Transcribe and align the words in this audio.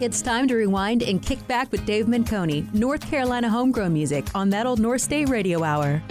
It's 0.00 0.22
time 0.22 0.48
to 0.48 0.54
rewind 0.54 1.02
and 1.02 1.20
kick 1.20 1.46
back 1.46 1.70
with 1.70 1.84
Dave 1.84 2.06
Menconi, 2.06 2.72
North 2.72 3.02
Carolina 3.02 3.50
homegrown 3.50 3.92
music 3.92 4.34
on 4.34 4.48
that 4.48 4.64
old 4.64 4.80
North 4.80 5.02
State 5.02 5.28
Radio 5.28 5.62
Hour. 5.62 6.02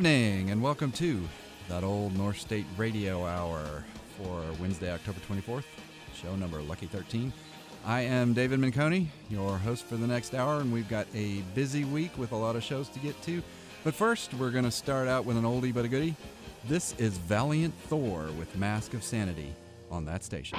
Evening 0.00 0.48
and 0.48 0.62
welcome 0.62 0.90
to 0.92 1.20
that 1.68 1.84
old 1.84 2.16
North 2.16 2.40
State 2.40 2.64
Radio 2.78 3.26
Hour 3.26 3.84
for 4.16 4.42
Wednesday, 4.58 4.90
October 4.90 5.20
24th, 5.28 5.64
show 6.14 6.34
number 6.36 6.62
Lucky 6.62 6.86
13. 6.86 7.30
I 7.84 8.00
am 8.00 8.32
David 8.32 8.60
Menconi, 8.60 9.08
your 9.28 9.58
host 9.58 9.84
for 9.84 9.96
the 9.96 10.06
next 10.06 10.34
hour, 10.34 10.62
and 10.62 10.72
we've 10.72 10.88
got 10.88 11.06
a 11.14 11.42
busy 11.54 11.84
week 11.84 12.16
with 12.16 12.32
a 12.32 12.34
lot 12.36 12.56
of 12.56 12.62
shows 12.62 12.88
to 12.88 12.98
get 12.98 13.20
to. 13.24 13.42
But 13.84 13.92
first, 13.92 14.32
we're 14.32 14.50
going 14.50 14.64
to 14.64 14.70
start 14.70 15.06
out 15.06 15.26
with 15.26 15.36
an 15.36 15.44
oldie 15.44 15.74
but 15.74 15.84
a 15.84 15.88
goodie. 15.88 16.16
This 16.66 16.94
is 16.96 17.18
Valient 17.18 17.74
Thorr 17.88 18.30
with 18.38 18.56
Mask 18.56 18.94
of 18.94 19.04
Sanity 19.04 19.54
on 19.90 20.06
that 20.06 20.24
station. 20.24 20.58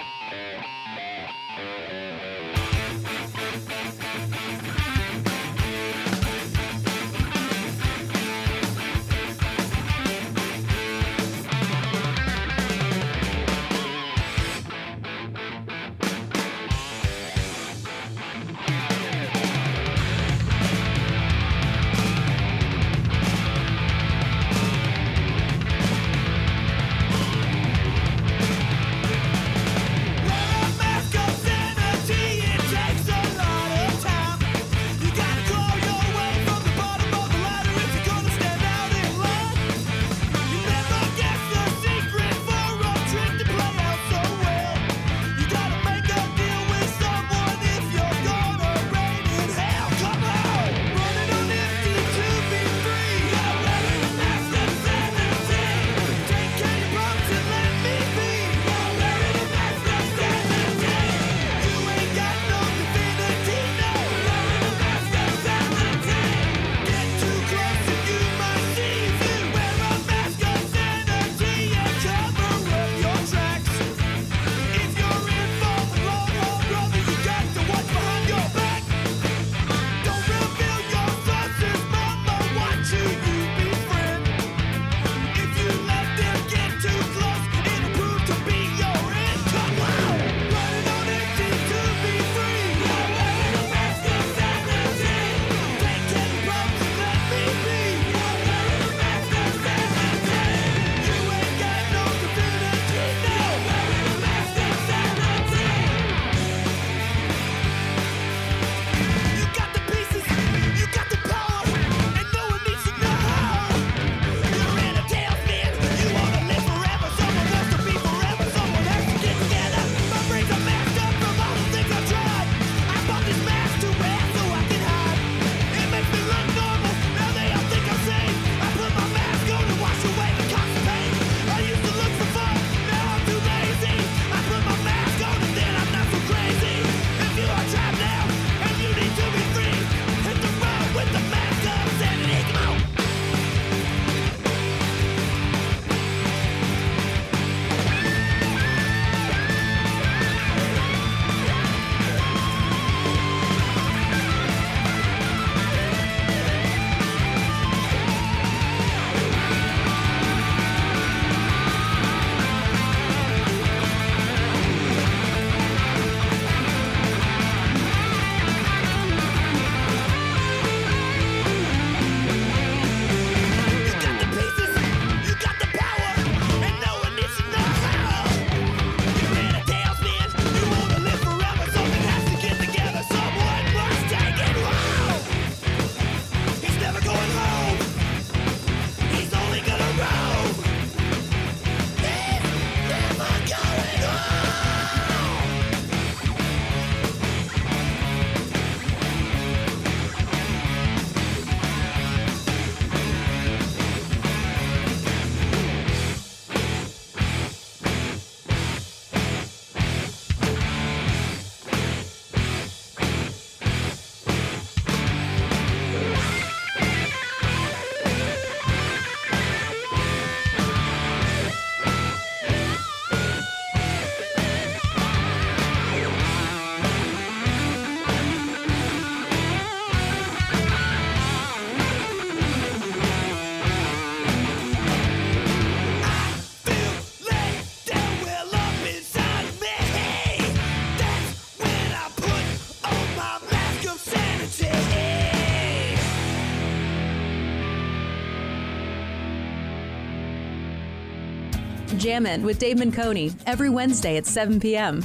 Jammin' 252.02 252.44
with 252.44 252.58
Dave 252.58 252.78
Menconi 252.78 253.32
every 253.46 253.70
Wednesday 253.70 254.18
at 254.18 254.26
7 254.26 254.60
p.m. 254.60 255.04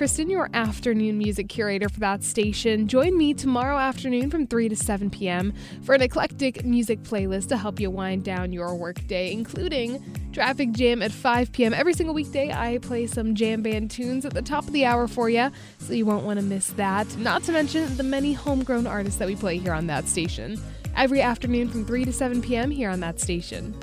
Kristen, 0.00 0.30
your 0.30 0.48
afternoon 0.54 1.18
music 1.18 1.50
curator 1.50 1.86
for 1.86 2.00
that 2.00 2.24
station. 2.24 2.88
Join 2.88 3.18
me 3.18 3.34
tomorrow 3.34 3.76
afternoon 3.76 4.30
from 4.30 4.46
3 4.46 4.70
to 4.70 4.74
7 4.74 5.10
p.m. 5.10 5.52
for 5.82 5.94
an 5.94 6.00
eclectic 6.00 6.64
music 6.64 7.02
playlist 7.02 7.48
to 7.48 7.58
help 7.58 7.78
you 7.78 7.90
wind 7.90 8.24
down 8.24 8.50
your 8.50 8.74
workday, 8.74 9.30
including 9.30 10.02
Traffic 10.32 10.72
Jam 10.72 11.02
at 11.02 11.12
5 11.12 11.52
p.m. 11.52 11.74
Every 11.74 11.92
single 11.92 12.14
weekday, 12.14 12.50
I 12.50 12.78
play 12.78 13.06
some 13.06 13.34
jam 13.34 13.60
band 13.60 13.90
tunes 13.90 14.24
at 14.24 14.32
the 14.32 14.40
top 14.40 14.66
of 14.66 14.72
the 14.72 14.86
hour 14.86 15.06
for 15.06 15.28
you, 15.28 15.50
so 15.80 15.92
you 15.92 16.06
won't 16.06 16.24
want 16.24 16.40
to 16.40 16.46
miss 16.46 16.68
that. 16.68 17.14
Not 17.18 17.42
to 17.42 17.52
mention 17.52 17.94
the 17.98 18.02
many 18.02 18.32
homegrown 18.32 18.86
artists 18.86 19.18
that 19.18 19.28
we 19.28 19.36
play 19.36 19.58
here 19.58 19.74
on 19.74 19.86
that 19.88 20.08
station. 20.08 20.58
Every 20.96 21.20
afternoon 21.20 21.68
from 21.68 21.84
3 21.84 22.06
to 22.06 22.12
7 22.14 22.40
p.m. 22.40 22.70
here 22.70 22.88
on 22.88 23.00
that 23.00 23.20
station. 23.20 23.78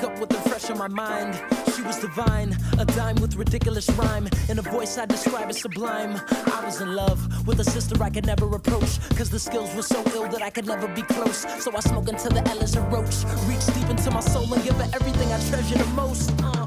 Wake 0.00 0.12
up 0.12 0.18
with 0.18 0.32
her 0.32 0.48
fresh 0.48 0.70
on 0.70 0.78
my 0.78 0.88
mind. 0.88 1.34
She 1.76 1.82
was 1.82 1.98
divine, 1.98 2.56
a 2.78 2.86
dime 2.86 3.16
with 3.16 3.36
ridiculous 3.36 3.86
rhyme. 3.90 4.28
and 4.48 4.58
a 4.58 4.62
voice 4.62 4.96
I 4.96 5.04
describe 5.04 5.50
as 5.50 5.60
sublime. 5.60 6.18
I 6.30 6.64
was 6.64 6.80
in 6.80 6.94
love 6.94 7.46
with 7.46 7.60
a 7.60 7.64
sister 7.64 8.02
I 8.02 8.08
could 8.08 8.24
never 8.24 8.46
approach. 8.54 8.98
Cause 9.16 9.28
the 9.28 9.38
skills 9.38 9.74
were 9.74 9.82
so 9.82 10.02
ill 10.14 10.26
that 10.28 10.40
I 10.40 10.48
could 10.48 10.66
never 10.66 10.88
be 10.88 11.02
close. 11.02 11.44
So 11.62 11.76
I 11.76 11.80
smoke 11.80 12.08
until 12.08 12.30
the 12.30 12.48
L 12.48 12.58
is 12.60 12.76
a 12.76 12.80
roach. 12.82 13.24
Reach 13.46 13.66
deep 13.74 13.90
into 13.90 14.10
my 14.10 14.20
soul 14.20 14.50
and 14.54 14.64
give 14.64 14.74
her 14.76 14.88
everything 14.94 15.30
I 15.32 15.38
treasure 15.50 15.76
the 15.76 15.86
most. 15.88 16.32
Uh. 16.42 16.66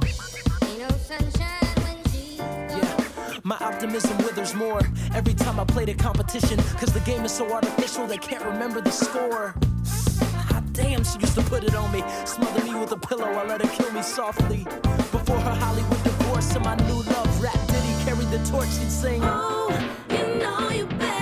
My 3.43 3.57
optimism 3.57 4.17
withers 4.19 4.53
more 4.53 4.81
every 5.15 5.33
time 5.33 5.59
I 5.59 5.65
play 5.65 5.85
the 5.85 5.95
competition. 5.95 6.57
Cause 6.77 6.93
the 6.93 7.01
game 7.03 7.25
is 7.25 7.31
so 7.31 7.51
artificial, 7.51 8.05
they 8.05 8.17
can't 8.17 8.45
remember 8.45 8.79
the 8.79 8.91
score. 8.91 9.55
It 11.65 11.75
on 11.75 11.91
me. 11.91 12.03
Smother 12.25 12.63
me 12.65 12.75
with 12.79 12.91
a 12.91 12.97
pillow, 12.97 13.27
I 13.27 13.45
let 13.45 13.61
her 13.61 13.71
kill 13.75 13.91
me 13.91 14.01
softly. 14.01 14.65
Before 15.11 15.39
her 15.39 15.55
Hollywood 15.55 16.03
divorce 16.03 16.55
and 16.55 16.65
my 16.65 16.75
new 16.87 17.01
love 17.13 17.41
rap, 17.41 17.59
Diddy 17.67 18.03
carried 18.03 18.29
the 18.29 18.41
torch, 18.49 18.69
she'd 18.69 18.91
sing. 18.91 19.21
Oh, 19.23 19.69
you 20.09 20.39
know 20.39 20.69
you 20.69 20.85
better 20.85 21.12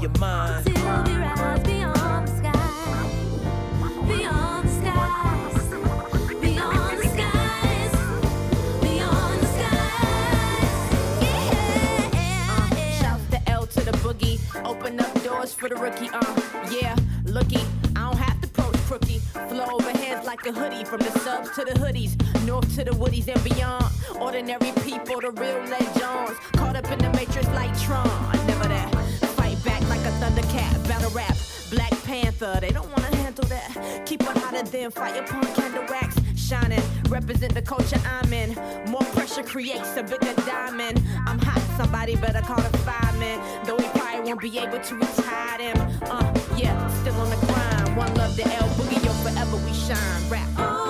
your 0.00 0.10
mind. 0.18 0.64
Till 0.66 0.74
we 0.74 1.12
rise 1.16 1.60
beyond 1.60 2.28
the 2.28 2.36
skies. 2.36 3.12
Beyond 4.06 4.68
the 4.68 4.72
skies. 4.80 5.68
Beyond 6.40 6.98
the 6.98 7.08
skies. 7.08 7.92
Beyond 8.80 9.40
the 9.40 9.46
skies. 9.46 11.22
Yeah. 11.22 13.00
Shouts 13.00 13.26
the 13.30 13.40
L 13.50 13.66
to 13.66 13.80
the 13.80 13.92
boogie. 13.98 14.38
Open 14.64 15.00
up 15.00 15.22
doors 15.24 15.52
for 15.52 15.68
the 15.68 15.74
rookie. 15.74 16.10
Uh, 16.12 16.40
yeah, 16.70 16.96
looky. 17.24 17.62
I 17.96 18.00
don't 18.10 18.18
have 18.18 18.40
to 18.40 18.46
approach 18.46 18.76
crookie. 18.88 19.20
Flow 19.48 19.66
overhead 19.72 20.24
like 20.24 20.46
a 20.46 20.52
hoodie. 20.52 20.84
From 20.84 21.00
the 21.00 21.10
subs 21.20 21.50
to 21.56 21.64
the 21.64 21.72
hoodies. 21.72 22.14
North 22.46 22.72
to 22.76 22.84
the 22.84 22.92
woodies 22.92 23.26
and 23.28 23.42
beyond. 23.42 23.84
Ordinary 24.20 24.72
people, 24.84 25.20
the 25.20 25.32
real 25.32 25.60
legends. 25.64 26.38
Caught 26.52 26.76
up 26.76 26.90
in 26.92 26.98
the 26.98 27.10
matrix 27.10 27.48
like 27.48 27.76
Tron. 27.80 28.37
Thundercat. 30.28 30.88
Battle 30.88 31.10
rap. 31.10 31.36
Black 31.70 31.92
Panther. 32.04 32.58
They 32.60 32.70
don't 32.70 32.88
wanna 32.88 33.14
handle 33.16 33.44
that. 33.48 34.02
Keep 34.06 34.22
it 34.22 34.36
hotter 34.36 34.62
than 34.62 34.90
fire 34.90 35.22
upon 35.22 35.44
candle 35.54 35.84
wax. 35.88 36.16
Shining. 36.36 36.82
Represent 37.08 37.54
the 37.54 37.62
culture 37.62 38.00
I'm 38.06 38.32
in. 38.32 38.54
More 38.90 39.04
pressure 39.14 39.42
creates 39.42 39.96
a 39.96 40.02
bigger 40.02 40.34
diamond. 40.46 41.02
I'm 41.26 41.38
hot. 41.38 41.62
Somebody 41.76 42.16
better 42.16 42.40
call 42.40 42.60
the 42.60 42.78
fireman. 42.78 43.38
Though 43.64 43.76
he 43.76 43.88
probably 43.98 44.20
won't 44.20 44.40
be 44.40 44.58
able 44.58 44.80
to 44.80 44.94
retire 44.94 45.58
them. 45.58 45.78
Uh, 46.02 46.32
yeah, 46.56 46.88
still 47.00 47.14
on 47.14 47.30
the 47.30 47.46
grind. 47.46 47.96
One 47.96 48.14
love 48.14 48.36
the 48.36 48.44
L 48.44 48.68
boogie, 48.76 49.04
yo, 49.04 49.12
forever 49.24 49.56
we 49.64 49.72
shine. 49.72 50.30
Rap. 50.30 50.87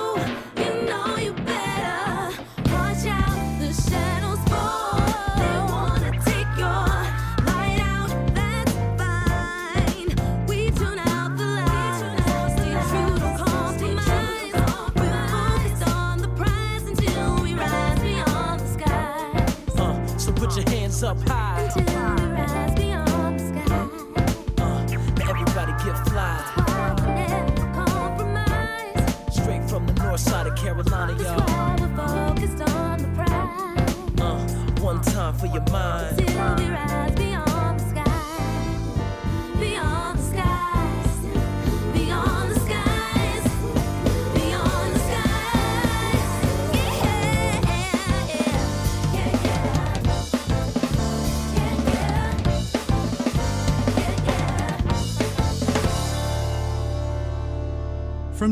So 20.29 20.45
put 20.45 20.55
your 20.55 20.69
hands 20.69 21.03
up 21.03 21.17
high. 21.27 21.71
Until 21.75 22.15
we 22.15 22.31
rise 22.33 22.75
beyond 22.75 23.39
the 23.39 23.47
skies. 23.47 24.59
Uh, 24.59 25.29
everybody 25.29 25.71
get 25.83 25.97
fly. 26.07 26.35
Why 26.55 26.95
we 26.99 27.07
never 27.13 27.85
compromise. 27.85 29.15
Straight 29.33 29.69
from 29.69 29.87
the 29.87 29.93
north 29.93 30.19
side 30.19 30.47
of 30.47 30.55
Carolina, 30.55 31.13
y'all. 31.21 31.39
why 31.39 31.75
we're 31.79 31.95
focused 31.95 32.61
on 32.75 33.01
the 33.01 33.09
prize. 33.15 34.21
Uh, 34.21 34.81
one 34.81 35.01
time 35.01 35.33
for 35.35 35.47
your 35.47 35.63
mind. 35.71 36.18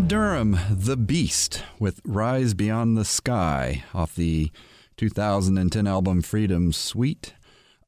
Durham, 0.07 0.57
The 0.71 0.95
Beast 0.95 1.63
with 1.79 1.99
Rise 2.05 2.53
Beyond 2.53 2.95
the 2.95 3.03
Sky 3.03 3.83
off 3.93 4.15
the 4.15 4.51
2010 4.95 5.85
album 5.85 6.21
Freedom 6.21 6.71
Suite. 6.71 7.33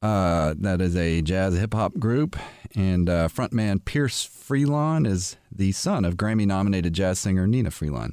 Uh, 0.01 0.53
that 0.59 0.81
is 0.81 0.97
a 0.97 1.21
jazz 1.21 1.57
hip 1.57 1.73
hop 1.73 1.93
group, 1.93 2.35
and 2.75 3.09
uh, 3.09 3.29
frontman 3.29 3.85
Pierce 3.85 4.27
Freelon 4.27 5.07
is 5.07 5.37
the 5.49 5.71
son 5.71 6.03
of 6.03 6.17
Grammy 6.17 6.45
nominated 6.45 6.91
jazz 6.91 7.19
singer 7.19 7.47
Nnenna 7.47 7.67
Freelon. 7.67 8.11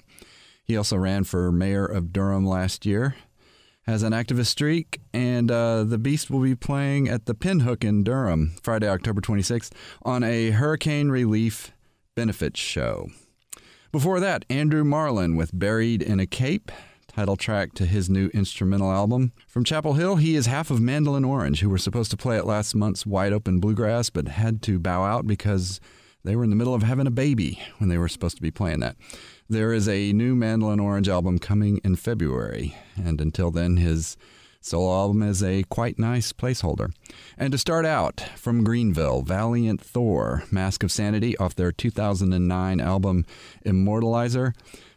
He 0.62 0.76
also 0.76 0.96
ran 0.96 1.25
for 1.25 1.50
mayor 1.50 1.84
of 1.84 2.12
Durham 2.12 2.46
last 2.46 2.86
year, 2.86 3.16
has 3.86 4.04
an 4.04 4.12
activist 4.12 4.46
streak, 4.46 5.00
and 5.12 5.50
uh, 5.50 5.82
the 5.82 5.98
Beast 5.98 6.30
will 6.30 6.42
be 6.42 6.54
playing 6.54 7.08
at 7.08 7.26
the 7.26 7.34
Pinhook 7.34 7.82
in 7.82 8.04
Durham 8.04 8.54
Friday, 8.62 8.88
October 8.88 9.20
26th 9.20 9.72
on 10.02 10.22
a 10.22 10.50
hurricane 10.50 11.08
relief 11.08 11.72
benefit 12.14 12.56
show. 12.56 13.08
Before 13.93 14.21
that, 14.21 14.45
Andrew 14.50 14.85
Marlin 14.85 15.37
with 15.37 15.57
Buried 15.57 16.02
in 16.02 16.19
a 16.19 16.26
Cape, 16.26 16.73
title 17.07 17.37
track 17.37 17.73
to 17.75 17.87
his 17.87 18.11
new 18.11 18.28
instrumental 18.35 18.90
album. 18.90 19.33
From 19.47 19.64
Chapel 19.64 19.95
Hill, 19.95 20.16
he 20.16 20.35
is 20.35 20.47
half 20.47 20.71
of 20.71 20.81
Mandolin 20.81 21.25
Orange, 21.25 21.61
who 21.61 21.71
were 21.71 21.78
supposed 21.78 22.11
to 22.11 22.16
play 22.16 22.37
at 22.37 22.47
last 22.47 22.75
month's 22.75 23.07
Wide 23.07 23.33
Open 23.33 23.61
Bluegrass, 23.61 24.11
but 24.11 24.28
had 24.28 24.61
to 24.62 24.78
bow 24.78 25.05
out 25.05 25.26
because 25.26 25.81
they 26.25 26.35
were 26.35 26.45
in 26.45 26.50
the 26.50 26.57
middle 26.57 26.75
of 26.75 26.83
having 26.83 27.07
a 27.07 27.12
baby 27.12 27.62
when 27.78 27.88
they 27.88 27.97
were 27.97 28.09
supposed 28.09 28.37
to 28.37 28.43
be 28.43 28.50
playing 28.50 28.81
that. 28.81 28.97
There 29.49 29.73
is 29.73 29.88
a 29.88 30.12
new 30.12 30.35
Mandolin 30.35 30.81
Orange 30.81 31.09
album 31.09 31.38
coming 31.38 31.81
in 31.85 31.95
February, 31.95 32.76
and 32.97 33.21
until 33.21 33.52
then, 33.52 33.76
his 33.76 34.16
solo 34.66 34.92
album 34.92 35.23
is 35.23 35.42
a 35.42 35.62
quite 35.64 35.99
nice 35.99 36.32
placeholder. 36.32 36.92
And 37.38 37.52
to 37.52 37.58
start 37.58 37.87
out, 37.87 38.20
from 38.37 38.64
Greenville, 38.64 39.23
Valient 39.23 39.80
Thorr, 39.80 40.42
Mask 40.50 40.82
of 40.82 40.90
Sanity, 40.90 41.37
off 41.38 41.54
their 41.54 41.73
2009 41.73 42.80
album 42.80 43.25
Immortalizer. 43.64 44.54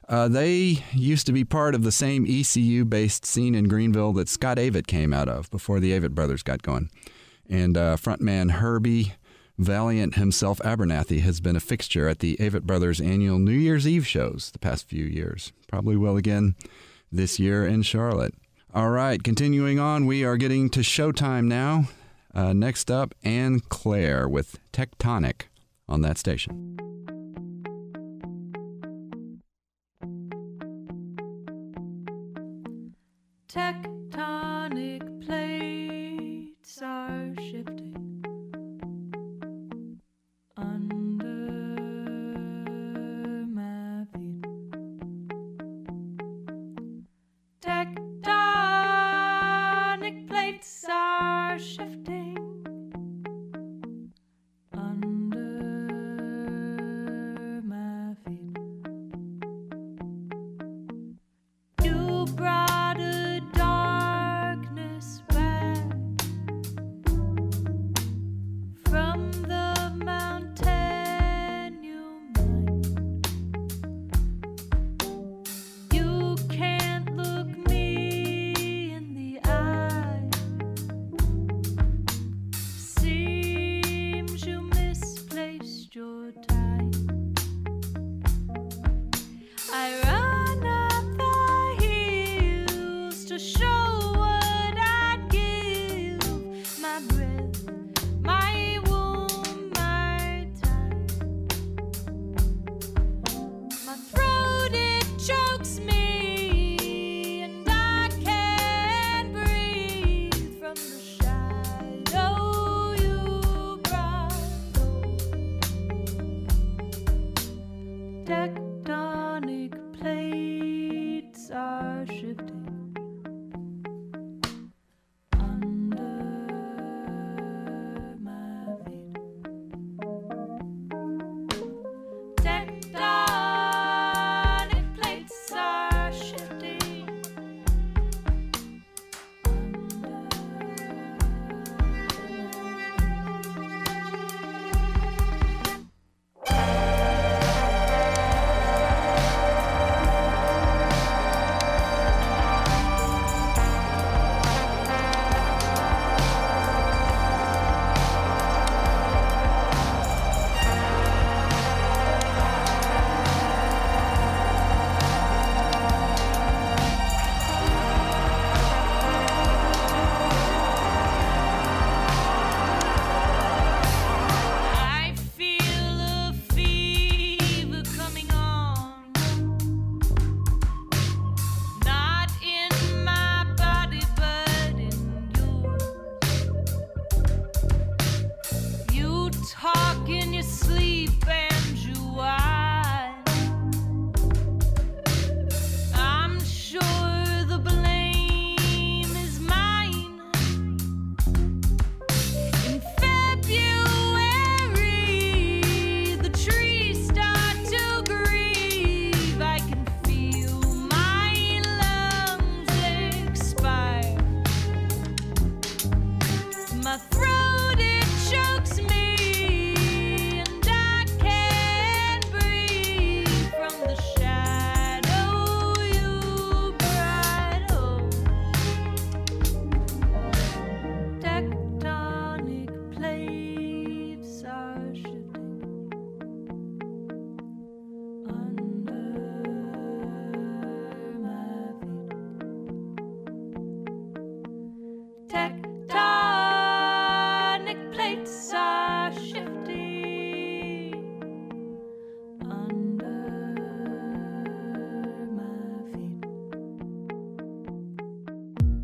Uh, 0.07 0.27
they 0.27 0.83
used 0.91 1.27
to 1.27 1.31
be 1.31 1.45
part 1.45 1.75
of 1.75 1.83
the 1.83 1.91
same 1.91 2.25
ECU 2.27 2.83
based 2.83 3.25
scene 3.25 3.53
in 3.53 3.67
Greenville 3.67 4.13
that 4.13 4.27
Scott 4.27 4.57
Avett 4.57 4.87
came 4.87 5.13
out 5.13 5.29
of 5.29 5.51
before 5.51 5.79
the 5.79 5.91
Avett 5.91 6.15
brothers 6.15 6.41
got 6.41 6.63
going. 6.63 6.89
And 7.47 7.77
uh, 7.77 7.95
frontman 7.95 8.51
Herbie 8.51 9.13
Valient 9.59 10.15
himself, 10.15 10.59
Abernathy, 10.59 11.19
has 11.19 11.41
been 11.41 11.57
a 11.57 11.59
fixture 11.59 12.07
at 12.07 12.19
the 12.19 12.37
Avett 12.37 12.63
Brothers 12.63 13.01
annual 13.01 13.37
New 13.37 13.51
Year's 13.51 13.85
Eve 13.85 14.07
shows 14.07 14.51
the 14.51 14.59
past 14.59 14.87
few 14.87 15.03
years. 15.03 15.51
Probably 15.67 15.97
will 15.97 16.15
again 16.15 16.55
this 17.11 17.39
year 17.39 17.67
in 17.67 17.81
Charlotte. 17.81 18.33
All 18.71 18.91
right, 18.91 19.23
continuing 19.23 19.79
on, 19.79 20.05
we 20.05 20.23
are 20.23 20.37
getting 20.37 20.69
to 20.69 20.81
showtime 20.81 21.45
now. 21.45 21.85
Uh, 22.35 22.53
next 22.53 22.91
up, 22.91 23.15
Anne 23.23 23.61
Claire 23.61 24.29
with 24.29 24.59
Tectonic 24.71 25.47
on 25.87 26.01
that 26.01 26.19
station. 26.19 26.77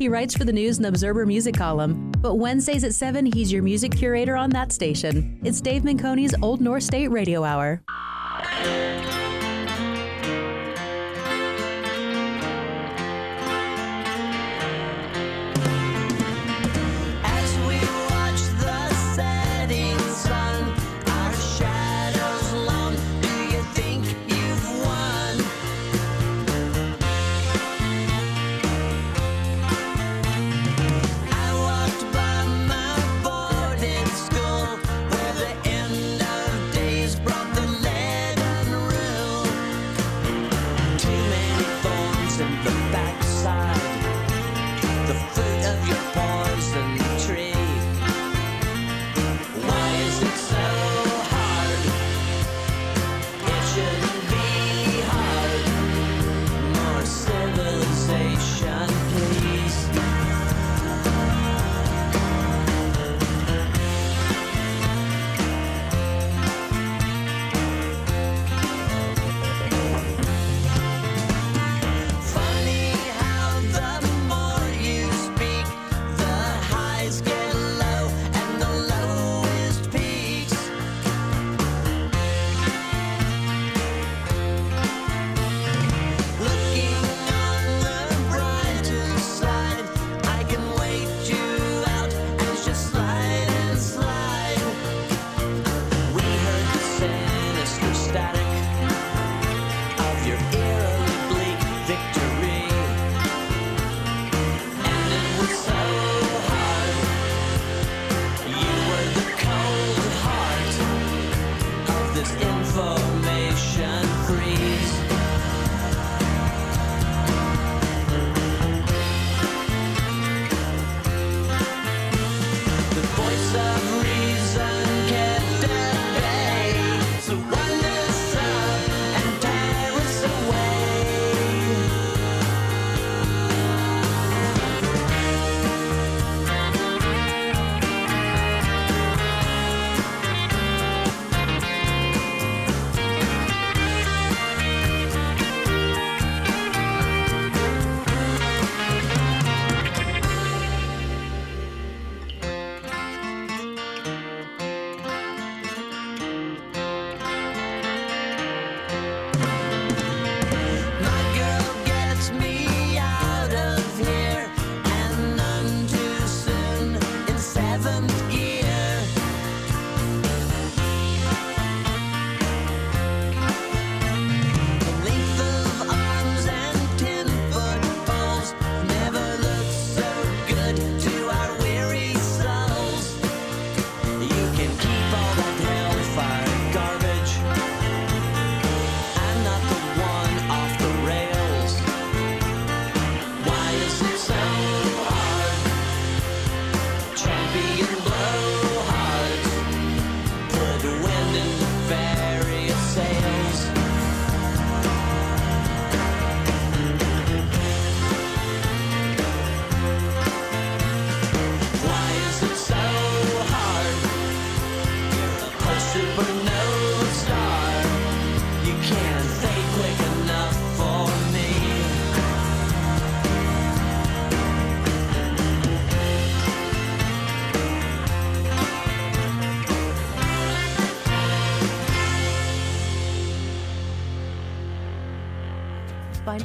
He 0.06 0.10
writes 0.10 0.36
for 0.36 0.44
the 0.44 0.52
News 0.52 0.76
and 0.76 0.86
Observer 0.86 1.26
music 1.26 1.56
column, 1.56 2.12
but 2.20 2.36
Wednesdays 2.36 2.84
at 2.84 2.94
7, 2.94 3.26
he's 3.26 3.50
your 3.50 3.64
music 3.64 3.90
curator 3.90 4.36
on 4.36 4.50
that 4.50 4.70
station. 4.70 5.36
It's 5.42 5.60
Dave 5.60 5.82
Menconi's 5.82 6.32
Old 6.42 6.60
North 6.60 6.84
State 6.84 7.08
Radio 7.08 7.42
Hour. 7.42 7.82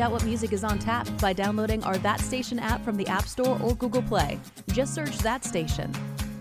Find 0.01 0.13
out 0.13 0.13
what 0.13 0.25
music 0.25 0.51
is 0.51 0.63
on 0.63 0.79
tap 0.79 1.07
by 1.21 1.31
downloading 1.31 1.83
our 1.83 1.95
That 1.99 2.19
Station 2.19 2.57
app 2.57 2.83
from 2.83 2.97
the 2.97 3.05
App 3.05 3.27
Store 3.27 3.61
or 3.61 3.75
Google 3.75 4.01
Play. 4.01 4.39
Just 4.71 4.95
search 4.95 5.15
That 5.19 5.45
Station. 5.45 5.93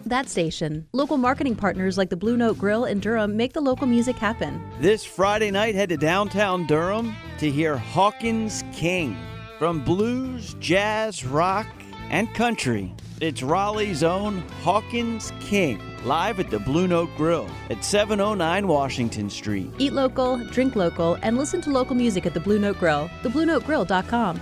That 0.07 0.31
Station. 0.31 0.87
Local 0.95 1.19
marketing 1.19 1.57
partners 1.57 1.99
like 1.99 2.09
the 2.09 2.17
Blue 2.17 2.39
Note 2.39 2.57
Grill 2.57 2.87
in 2.87 3.01
Durham 3.01 3.37
make 3.37 3.53
the 3.53 3.61
local 3.61 3.87
music 3.87 4.17
happen. 4.17 4.67
This 4.81 5.05
Friday 5.05 5.51
night, 5.51 5.75
head 5.75 5.91
to 5.91 5.99
downtown 5.99 6.67
Durham 6.67 7.15
to 7.37 7.51
hear 7.51 7.77
Hawkins 7.77 8.65
King. 8.73 9.15
From 9.59 9.85
blues, 9.85 10.55
jazz, 10.59 11.27
rock, 11.27 11.67
and 12.09 12.33
country, 12.33 12.95
it's 13.21 13.43
Raleigh's 13.43 14.03
own 14.03 14.39
Hawkins 14.63 15.33
King, 15.41 15.81
live 16.05 16.41
at 16.41 16.51
the 16.51 16.59
Blue 16.59 16.89
Note 16.89 17.11
Grill 17.17 17.49
at 17.69 17.85
709 17.85 18.67
Washington 18.67 19.29
Street. 19.29 19.71
Eat 19.79 19.93
local, 19.93 20.39
drink 20.49 20.77
local, 20.77 21.19
and 21.23 21.37
listen 21.37 21.61
to 21.63 21.71
local 21.71 21.95
music 21.95 22.27
at 22.27 22.35
the 22.35 22.41
Blue 22.41 22.59
Note 22.59 22.79
Grill, 22.79 23.09
thebluenotegrill.com. 23.23 24.41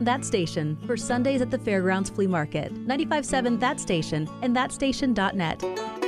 That 0.00 0.24
Station 0.24 0.78
for 0.86 0.96
Sundays 0.96 1.42
at 1.42 1.50
the 1.50 1.58
Fairgrounds 1.58 2.10
Flea 2.10 2.26
Market. 2.26 2.74
95.7 2.86 3.60
That 3.60 3.80
Station 3.80 4.28
and 4.42 4.56
thatstation.net. 4.56 5.99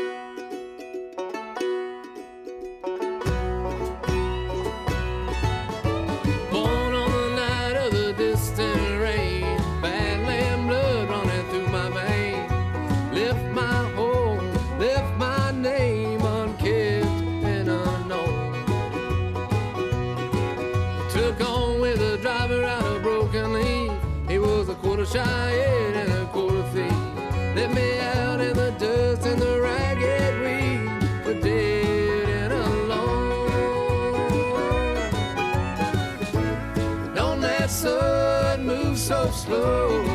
so 39.52 40.11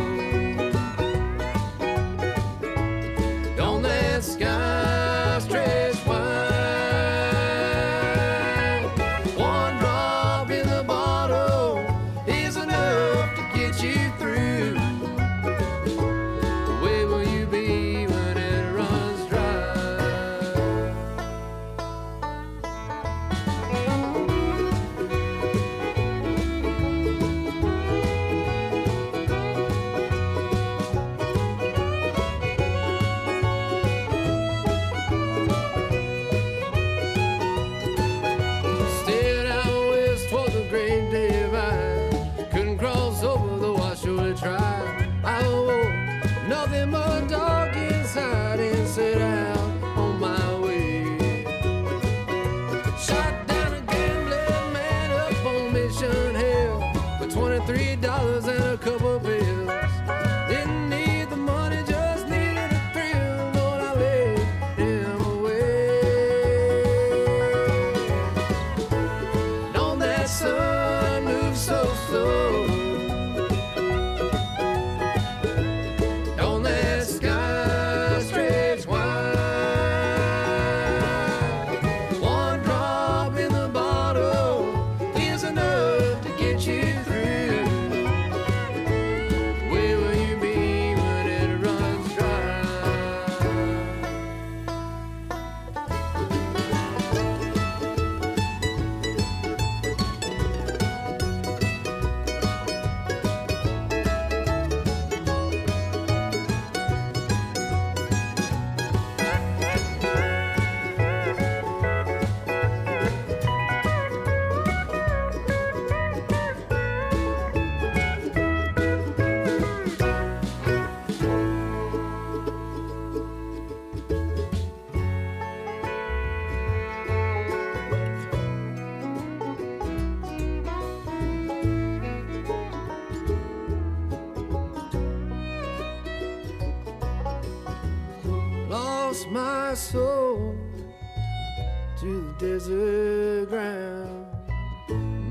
to 142.00 142.22
the 142.22 142.34
desert 142.39 143.50
ground. 143.50 144.26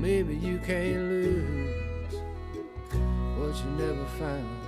Maybe 0.01 0.35
you 0.35 0.59
can't 0.59 1.09
lose 1.09 2.15
what 3.37 3.55
you 3.63 3.69
never 3.77 4.05
found. 4.19 4.67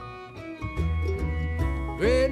Great 1.98 2.32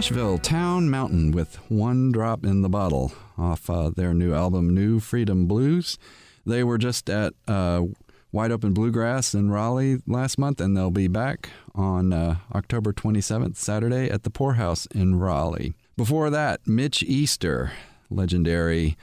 Nashville, 0.00 0.38
Town 0.38 0.88
Mountain 0.88 1.30
with 1.32 1.56
One 1.70 2.10
Drop 2.10 2.42
in 2.42 2.62
the 2.62 2.70
Bottle 2.70 3.12
off 3.36 3.68
uh, 3.68 3.90
their 3.90 4.14
new 4.14 4.32
album, 4.32 4.74
New 4.74 4.98
Freedom 4.98 5.44
Blues. 5.44 5.98
They 6.46 6.64
were 6.64 6.78
just 6.78 7.10
at 7.10 7.34
uh, 7.46 7.82
Wide 8.32 8.50
Open 8.50 8.72
Bluegrass 8.72 9.34
in 9.34 9.50
Raleigh 9.50 9.98
last 10.06 10.38
month, 10.38 10.58
and 10.58 10.74
they'll 10.74 10.90
be 10.90 11.06
back 11.06 11.50
on 11.74 12.14
uh, 12.14 12.36
October 12.54 12.94
27th, 12.94 13.56
Saturday, 13.56 14.08
at 14.08 14.22
the 14.22 14.30
Pour 14.30 14.54
House 14.54 14.86
in 14.86 15.18
Raleigh. 15.18 15.74
Before 15.98 16.30
that, 16.30 16.66
Mitch 16.66 17.02
Easter, 17.02 17.72
legendary 18.08 18.96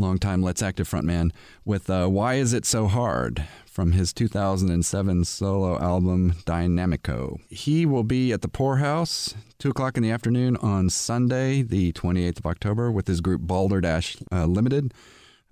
longtime 0.00 0.42
Let's 0.42 0.62
Active 0.62 0.88
frontman, 0.88 1.30
with 1.64 1.88
uh, 1.88 2.06
Why 2.08 2.34
Is 2.34 2.52
It 2.52 2.64
So 2.64 2.86
Hard 2.86 3.46
from 3.66 3.92
his 3.92 4.12
2007 4.12 5.24
solo 5.24 5.78
album 5.78 6.32
Dynamico. 6.44 7.38
He 7.48 7.86
will 7.86 8.02
be 8.02 8.32
at 8.32 8.42
the 8.42 8.48
Pour 8.48 8.78
House, 8.78 9.34
2 9.58 9.70
o'clock 9.70 9.96
in 9.96 10.02
the 10.02 10.10
afternoon 10.10 10.56
on 10.56 10.90
Sunday, 10.90 11.62
the 11.62 11.92
28th 11.92 12.38
of 12.38 12.46
October, 12.46 12.90
with 12.90 13.06
his 13.06 13.20
group 13.20 13.42
Balderdash 13.42 14.16
uh, 14.32 14.46
Limited. 14.46 14.92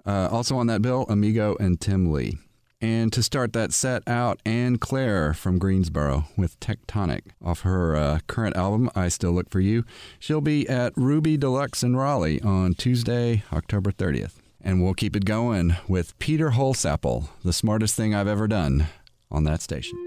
Uh, 0.04 0.28
also 0.32 0.56
on 0.56 0.66
that 0.66 0.82
bill, 0.82 1.06
Amigo 1.08 1.56
and 1.60 1.80
Tim 1.80 2.10
Lee. 2.10 2.38
And 2.80 3.12
to 3.12 3.22
start 3.24 3.52
that 3.54 3.72
set 3.72 4.02
out, 4.06 4.40
Anne 4.46 4.78
Claire 4.78 5.34
from 5.34 5.58
Greensboro 5.58 6.26
with 6.36 6.58
Tectonic 6.60 7.22
off 7.44 7.62
her 7.62 7.96
uh, 7.96 8.18
current 8.28 8.56
album, 8.56 8.88
I 8.94 9.08
Still 9.08 9.32
Look 9.32 9.50
For 9.50 9.58
You. 9.58 9.84
She'll 10.20 10.40
be 10.40 10.68
at 10.68 10.92
Ruby 10.96 11.36
Deluxe 11.36 11.82
in 11.82 11.96
Raleigh 11.96 12.40
on 12.42 12.74
Tuesday, 12.74 13.42
October 13.52 13.90
30th. 13.90 14.34
And 14.60 14.82
we'll 14.82 14.94
keep 14.94 15.16
it 15.16 15.24
going 15.24 15.76
with 15.88 16.16
Peter 16.18 16.50
Holsapple, 16.50 17.28
the 17.44 17.52
smartest 17.52 17.96
thing 17.96 18.14
I've 18.14 18.28
ever 18.28 18.46
done 18.46 18.86
on 19.30 19.44
that 19.44 19.60
station. 19.60 19.98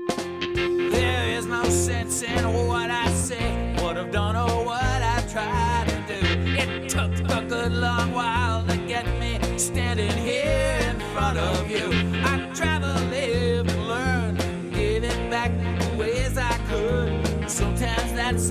There 0.91 1.29
is 1.29 1.45
no 1.45 1.63
sense 1.65 2.21
in 2.23 2.67
what 2.67 2.89
I 2.89 3.01
I've 4.01 4.11
done 4.11 4.35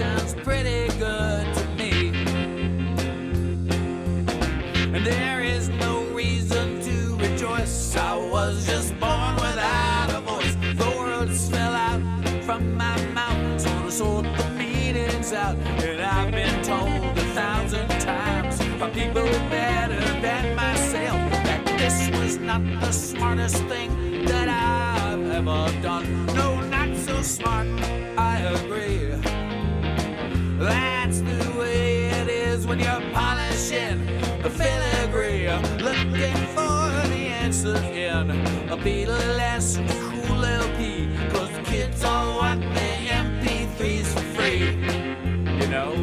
sounds 0.00 0.32
pretty 0.32 0.88
good 0.98 1.44
to 1.54 1.64
me. 1.76 2.08
And 4.94 5.04
there 5.04 5.42
is 5.42 5.68
no 5.68 6.04
reason 6.20 6.80
to 6.80 7.16
rejoice. 7.16 7.94
I 7.96 8.16
was 8.16 8.66
just 8.66 8.98
born 8.98 9.34
without 9.34 10.08
a 10.18 10.20
voice. 10.22 10.56
The 10.82 10.90
words 10.98 11.50
fell 11.50 11.74
out 11.74 12.00
from 12.46 12.74
my 12.78 12.96
mouth, 13.08 13.60
so 13.60 13.70
to 13.82 13.92
sort 13.92 14.24
the 14.38 14.48
meanings 14.56 15.34
out. 15.34 15.56
And 15.84 16.00
I've 16.00 16.32
been 16.32 16.62
told 16.64 17.02
a 17.18 17.26
thousand 17.38 17.88
times 18.00 18.56
by 18.80 18.88
people 18.88 19.28
better 19.50 20.00
than 20.22 20.56
myself 20.56 21.20
that 21.46 21.62
this 21.76 22.08
was 22.18 22.38
not 22.38 22.62
the 22.80 22.90
smartest 22.90 23.62
thing 23.64 24.24
that 24.24 24.48
I've 24.48 25.26
ever 25.40 25.82
done. 25.82 26.24
No, 26.28 26.58
not 26.76 26.96
so 26.96 27.20
smart. 27.20 27.66
I 28.16 28.38
agree. 28.54 29.19
That's 30.60 31.20
the 31.22 31.54
way 31.58 32.10
it 32.10 32.28
is 32.28 32.66
when 32.66 32.80
you're 32.80 33.00
polishing 33.14 34.04
the 34.42 34.50
filigree, 34.50 35.48
looking 35.82 36.36
for 36.48 36.90
the 37.08 37.28
answer 37.40 37.76
in 37.76 38.30
a 38.68 38.76
Beatles 38.76 39.78
cool 39.88 40.44
LP. 40.44 41.08
Cause 41.30 41.50
the 41.52 41.62
kids 41.62 42.04
all 42.04 42.40
want 42.40 42.60
the 42.60 42.90
MP3s 43.08 44.08
for 44.12 44.20
free, 44.36 44.76
you 45.58 45.66
know. 45.68 45.94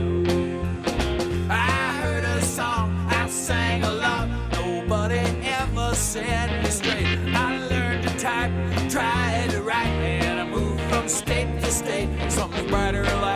I 1.52 1.91
heard 2.02 2.24
a 2.24 2.41
song, 2.41 3.06
I 3.10 3.28
sang 3.30 3.84
along, 3.84 4.32
nobody 4.54 5.20
ever 5.46 5.93
set 5.93 6.63
me 6.63 6.70
straight. 6.72 7.06
I 7.36 7.60
learned 7.67 8.08
to 8.08 8.17
type, 8.17 8.52
tried 8.89 9.52
to 9.52 9.62
write, 9.62 9.86
and 9.86 10.39
I 10.39 10.48
moved 10.48 10.82
from 10.89 11.08
state 11.08 11.62
to 11.62 11.70
state. 11.70 12.10
Some 12.32 12.50
with 12.50 12.67
brighter 12.70 13.04
me 13.04 13.27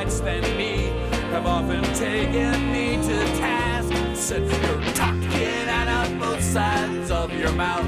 often 1.72 1.94
taken 1.94 2.72
me 2.72 2.98
to 2.98 3.26
task. 3.38 3.92
Said 4.16 4.42
you're 4.42 4.94
talking 4.94 5.70
out 5.70 5.88
of 6.08 6.20
both 6.20 6.44
sides 6.44 7.12
of 7.12 7.34
your 7.34 7.52
mouth. 7.54 7.86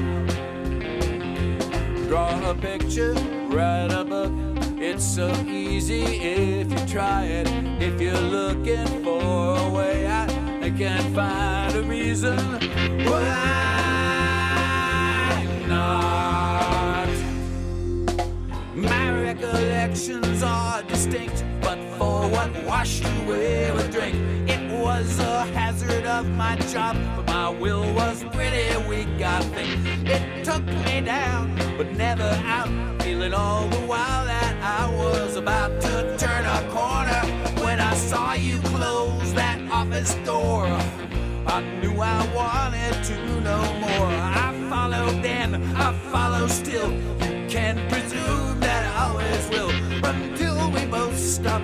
Draw 2.08 2.50
a 2.50 2.54
picture, 2.54 3.12
write 3.48 3.92
a 3.92 4.04
book. 4.04 4.32
It's 4.78 5.04
so 5.04 5.30
easy 5.46 6.02
if 6.02 6.70
you 6.70 6.86
try 6.86 7.24
it. 7.24 7.48
If 7.80 8.00
you're 8.00 8.14
looking 8.20 8.86
for 9.02 9.56
a 9.58 9.70
way 9.70 10.06
out, 10.06 10.30
I 10.62 10.70
can't 10.70 11.14
find 11.14 11.74
a 11.74 11.82
reason 11.82 12.38
why 13.04 13.34
not. 15.68 17.08
My 18.74 19.10
recollections 19.22 20.42
are 20.42 20.82
distinct, 20.82 21.44
for 22.04 22.28
what 22.28 22.50
washed 22.64 23.04
away 23.20 23.70
with 23.72 23.90
drink, 23.90 24.16
it 24.54 24.62
was 24.84 25.18
a 25.18 25.36
hazard 25.56 26.04
of 26.04 26.24
my 26.42 26.54
job. 26.72 26.96
But 27.16 27.26
my 27.26 27.48
will 27.62 27.86
was 28.00 28.24
pretty 28.34 28.66
weak, 28.90 29.16
I 29.36 29.40
think. 29.54 29.72
It 30.14 30.44
took 30.44 30.64
me 30.86 30.96
down, 31.00 31.42
but 31.78 31.88
never 32.04 32.30
out. 32.56 32.72
Feeling 33.02 33.34
all 33.34 33.66
the 33.68 33.82
while 33.92 34.24
that 34.34 34.54
I 34.80 34.82
was 35.02 35.36
about 35.36 35.72
to 35.86 35.94
turn 36.24 36.44
a 36.58 36.60
corner 36.78 37.22
when 37.64 37.78
I 37.80 37.94
saw 37.94 38.32
you 38.34 38.58
close 38.74 39.32
that 39.34 39.58
office 39.70 40.14
door. 40.30 40.66
I 41.56 41.58
knew 41.80 41.94
I 42.16 42.20
wanted 42.40 42.94
to 43.10 43.16
know 43.46 43.64
more. 43.84 44.12
I 44.44 44.48
followed 44.72 45.22
then, 45.22 45.50
I 45.86 45.88
follow 46.12 46.46
still. 46.48 46.90
You 47.26 47.34
can 47.56 47.74
presume 47.90 48.60
that 48.60 48.82
I 48.92 49.08
always 49.08 49.44
will. 49.54 49.72
But 50.00 50.14
until 50.16 50.70
we 50.70 50.86
both 50.86 51.18
stop 51.18 51.62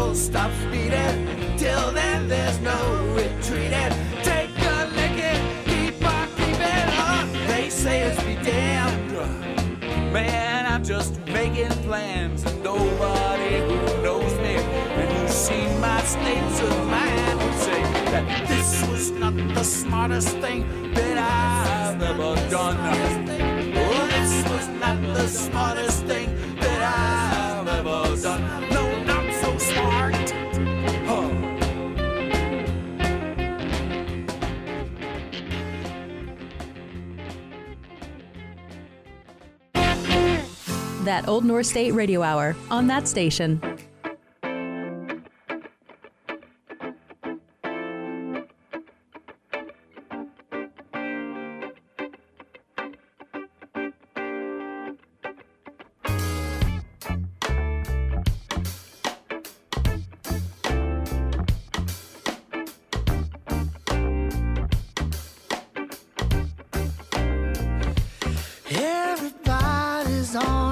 pulse 0.00 0.26
stops 0.26 0.60
beating. 0.72 1.18
Till 1.58 1.92
then, 1.92 2.28
there's 2.28 2.58
no 2.60 2.78
retreating. 3.18 3.92
Take 4.30 4.54
a 4.74 4.76
licking, 4.98 5.42
keep 5.70 5.96
on 6.14 6.26
keeping 6.38 6.88
on. 7.10 7.24
They 7.50 7.68
say 7.68 7.96
it's 8.08 8.22
be 8.24 8.34
damned. 8.50 9.12
Man, 10.14 10.60
I'm 10.72 10.82
just 10.82 11.12
making 11.26 11.74
plans, 11.86 12.44
and 12.48 12.58
nobody 12.64 13.52
who 13.68 13.78
knows 14.06 14.32
me 14.44 14.54
and 15.00 15.08
who's 15.14 15.36
seen 15.46 15.70
my 15.80 16.00
states 16.14 16.58
of 16.68 16.76
mind 16.96 17.36
would 17.42 17.58
say 17.68 17.82
that 18.12 18.24
this 18.48 18.70
was 18.90 19.10
not 19.22 19.34
the 19.58 19.62
smartest 19.62 20.32
thing 20.44 20.60
that 20.94 21.16
I've 21.18 22.02
ever 22.10 22.32
done. 22.56 22.78
Oh, 23.82 24.06
this 24.14 24.32
was 24.52 24.66
not 24.82 24.98
the 25.18 25.28
smartest 25.28 26.04
thing 26.06 26.39
That 41.04 41.28
Old 41.28 41.44
North 41.44 41.66
State 41.66 41.92
Radio 41.92 42.22
Hour 42.22 42.54
on 42.70 42.86
that 42.88 43.08
station. 43.08 43.60
On 70.32 70.69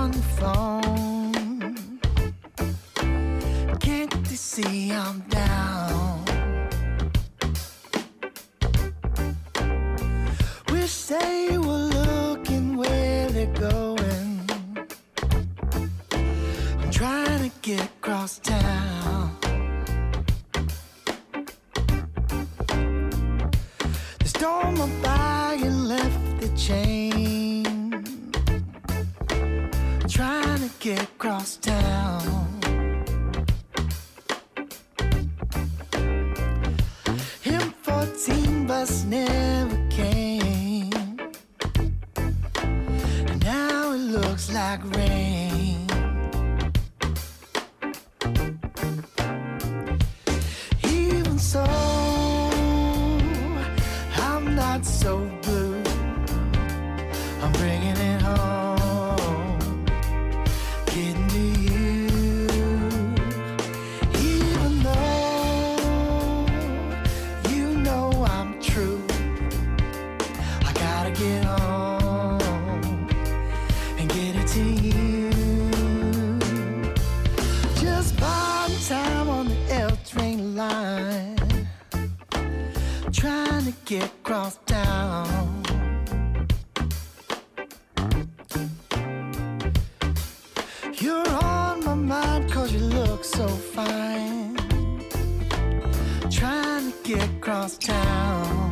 across 97.48 97.78
town. 97.78 98.67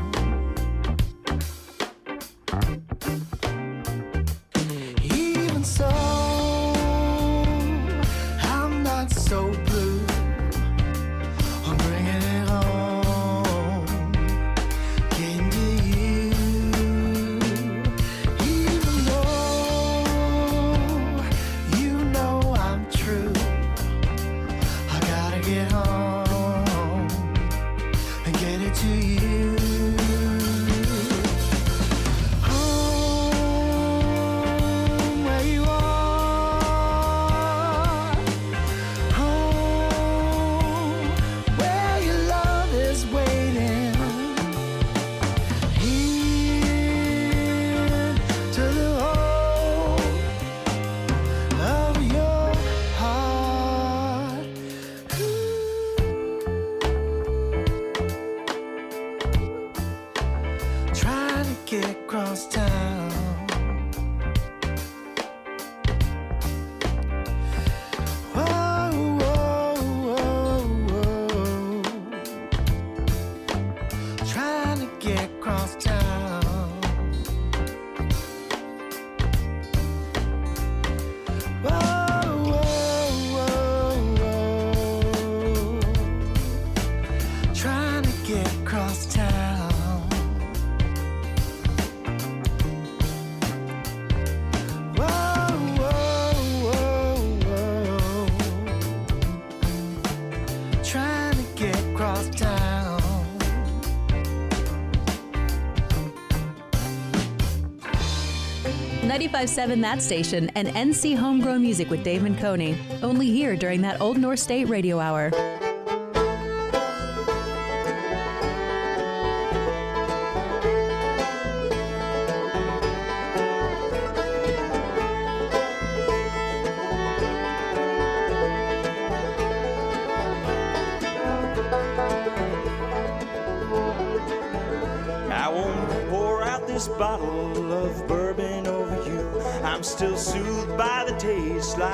95.7 109.37 109.83
That 109.83 110.01
Station 110.01 110.51
and 110.55 110.69
NC 110.69 111.15
Homegrown 111.15 111.61
Music 111.61 111.91
with 111.91 112.03
Dave 112.03 112.23
Menconi. 112.23 112.75
Only 113.03 113.31
here 113.31 113.55
during 113.55 113.83
that 113.83 114.01
Old 114.01 114.17
North 114.17 114.39
State 114.39 114.65
Radio 114.65 114.99
Hour. 114.99 115.31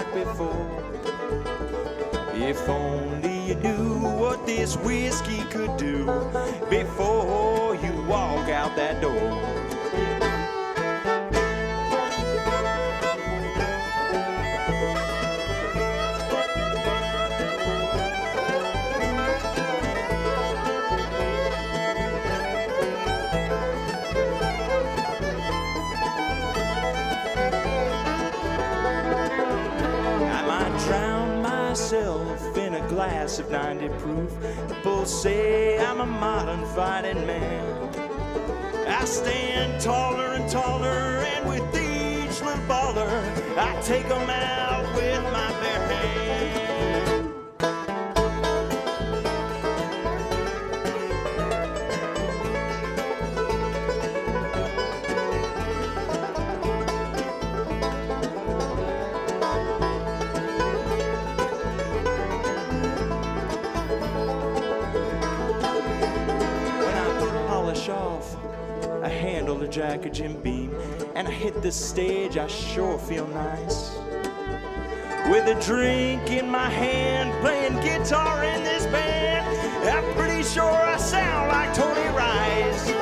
Like 0.03 0.14
before. 0.14 0.82
If 2.34 2.68
only 2.68 3.48
you 3.48 3.55
knew 3.57 3.98
what 4.18 4.46
this 4.46 4.76
whiskey 4.76 5.42
could 5.50 5.76
do 5.76 6.05
before 6.70 7.74
you 7.76 8.05
walk 8.09 8.48
out 8.48 8.74
that 8.76 9.00
door. 9.00 9.62
Glass 33.13 33.39
of 33.39 33.51
90 33.51 33.89
proof. 34.01 34.31
People 34.69 35.05
say 35.05 35.79
I'm 35.79 36.01
a 36.01 36.07
modern 36.07 36.65
fighting 36.75 37.27
man. 37.27 37.91
I 38.89 39.05
stand 39.05 39.81
taller 39.83 40.33
and 40.33 40.49
taller, 40.51 41.03
and 41.33 41.47
with 41.47 41.63
each 41.77 42.41
little 42.41 42.67
baller, 42.71 43.15
I 43.59 43.71
take 43.83 44.07
'em 44.07 44.31
out 44.31 44.85
with 44.97 45.23
my 45.37 45.51
bare 45.61 45.72
Jack 70.03 70.12
Jim 70.12 70.40
Beam 70.42 70.74
and 71.14 71.28
I 71.28 71.30
hit 71.30 71.62
the 71.62 71.70
stage, 71.70 72.36
I 72.36 72.46
sure 72.46 72.98
feel 72.98 73.26
nice. 73.28 73.96
With 75.30 75.46
a 75.46 75.61
drink 75.64 76.30
in 76.30 76.48
my 76.48 76.68
hand, 76.68 77.32
playing 77.40 77.74
guitar 77.82 78.42
in 78.44 78.64
this 78.64 78.86
band, 78.86 79.46
I'm 79.88 80.14
pretty 80.14 80.42
sure 80.42 80.64
I 80.64 80.96
sound 80.96 81.48
like 81.48 81.74
Tony 81.74 82.09
Rice. 82.16 83.01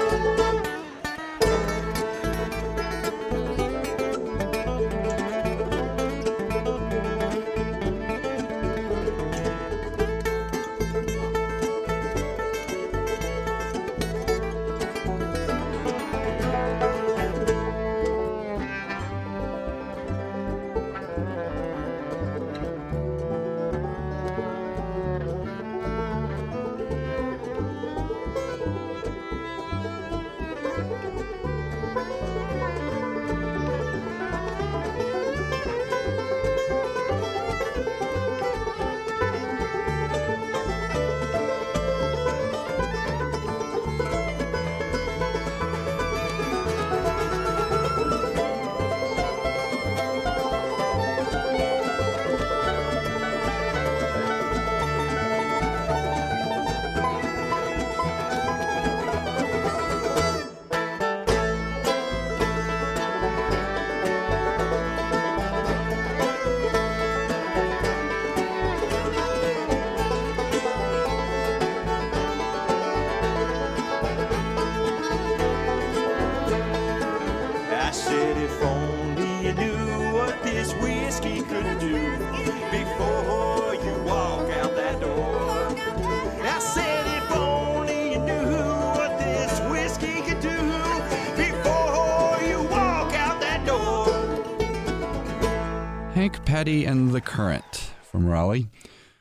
Pattie, 96.61 96.85
and 96.85 97.13
the 97.13 97.23
Current 97.23 97.91
from 98.03 98.27
Raleigh 98.27 98.67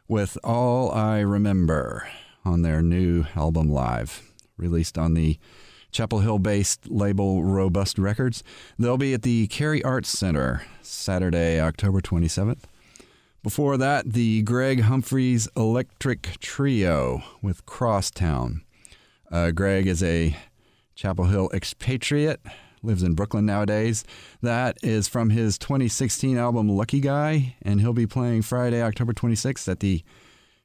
with 0.10 0.38
All 0.44 0.92
I 0.92 1.20
Remember 1.20 2.06
on 2.44 2.64
their 2.64 2.82
new 2.82 3.28
album 3.34 3.72
Live, 3.72 4.30
released 4.58 4.98
on 4.98 5.14
the 5.14 5.40
Chapel 5.90 6.20
Hill 6.20 6.38
based 6.38 6.92
label 6.92 7.46
Robust 7.46 7.98
Records. 7.98 8.44
They'll 8.78 8.98
be 8.98 9.14
at 9.14 9.22
the 9.22 9.48
Cary 9.48 9.82
Arts 9.86 10.10
Center 10.10 10.64
Saturday, 10.82 11.62
October 11.62 12.02
27th. 12.02 12.64
Before 13.42 13.78
that, 13.78 14.12
the 14.12 14.42
Greg 14.42 14.82
Humphreys 14.82 15.48
Electric 15.56 16.42
Trio 16.42 17.24
with 17.42 17.66
Crosstown. 17.66 18.64
Uh, 19.32 19.52
Greg 19.52 19.88
is 19.88 20.04
a 20.04 20.36
Chapel 20.94 21.24
Hill 21.24 21.50
expatriate, 21.54 22.42
lives 22.82 23.04
in 23.04 23.14
Brooklyn 23.14 23.46
nowadays. 23.46 24.04
That 24.42 24.78
is 24.84 25.08
from 25.08 25.30
his 25.30 25.58
2016 25.58 26.38
album 26.38 26.70
Lucky 26.70 27.00
Guy, 27.00 27.56
and 27.62 27.82
he'll 27.82 27.94
be 27.94 28.08
playing 28.08 28.44
Friday, 28.44 28.82
October 28.82 29.14
26th 29.14 29.68
at 29.68 29.80
the 29.80 30.04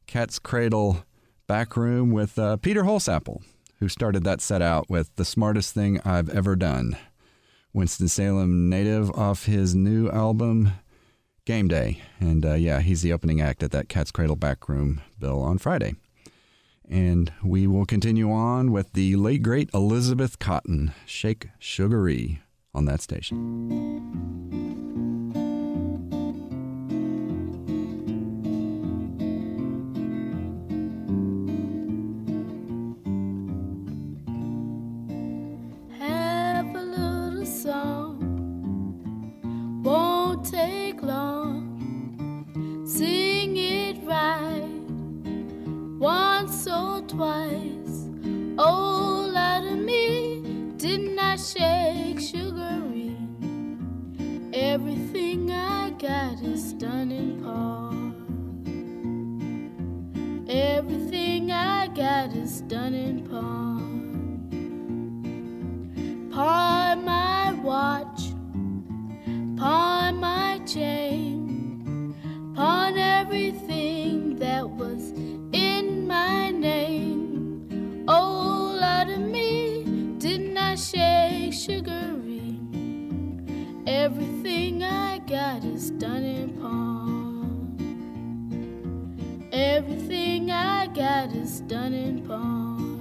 Cat's 0.06 0.38
Cradle 0.38 1.04
back 1.46 1.76
room 1.76 2.10
with 2.10 2.38
uh, 2.38 2.56
Peter 2.56 2.84
Holsapple, 2.84 3.42
who 3.78 3.88
started 3.88 4.24
that 4.24 4.40
set 4.40 4.62
out 4.62 4.88
with 4.88 5.14
The 5.16 5.24
Smartest 5.24 5.74
Thing 5.74 6.00
I've 6.04 6.28
Ever 6.28 6.56
Done. 6.56 6.96
Winston-Salem 7.72 8.68
native 8.68 9.10
off 9.10 9.46
his 9.46 9.74
new 9.74 10.08
album 10.10 10.72
Game 11.44 11.68
Day. 11.68 12.00
And 12.20 12.46
uh, 12.46 12.54
yeah, 12.54 12.80
he's 12.80 13.02
the 13.02 13.12
opening 13.12 13.40
act 13.40 13.62
at 13.62 13.72
that 13.72 13.88
Cat's 13.88 14.10
Cradle 14.10 14.36
back 14.36 14.68
room 14.68 15.00
bill 15.18 15.42
on 15.42 15.58
Friday. 15.58 15.94
And 16.88 17.32
we 17.42 17.66
will 17.66 17.86
continue 17.86 18.30
on 18.30 18.70
with 18.70 18.92
the 18.92 19.16
late 19.16 19.42
great 19.42 19.70
Elizabeth 19.72 20.38
Cotten, 20.38 20.92
Shake 21.06 21.48
Sugaree, 21.58 22.42
on 22.74 22.84
that 22.84 23.00
station. 23.00 25.13
Twice. 47.16 48.08
Oh, 48.58 49.32
out 49.36 49.64
of 49.64 49.78
me, 49.78 50.42
didn't 50.76 51.18
I 51.18 51.36
shake 51.36 52.20
sugary? 52.20 53.16
Everything 54.52 55.50
I 55.50 55.90
got 55.90 56.42
is 56.42 56.72
done 56.72 57.12
in 57.12 57.42
part. 57.44 57.94
Everything 60.48 61.52
I 61.52 61.88
got 61.88 62.34
is 62.34 62.62
done 62.62 62.94
in 62.94 63.22
part. 63.28 63.82
Pawn 66.34 67.04
my 67.04 67.52
watch, 67.62 68.22
pawn 69.56 70.18
my 70.18 70.60
chain, 70.66 72.14
pawn 72.56 72.98
everything 72.98 74.36
that 74.36 74.68
was 74.68 75.13
name. 76.64 78.04
Oh, 78.08 78.80
out 78.80 79.10
of 79.10 79.20
me, 79.20 79.84
didn't 80.16 80.56
I 80.56 80.76
shake 80.76 81.52
sugary? 81.52 82.58
Everything 83.86 84.82
I 84.82 85.18
got 85.18 85.62
is 85.62 85.90
done 85.90 86.24
in 86.24 86.48
pawn. 86.60 87.10
Everything 89.52 90.50
I 90.50 90.86
got 90.86 91.28
is 91.42 91.60
done 91.74 91.92
in 91.92 92.16
pawn. 92.26 92.94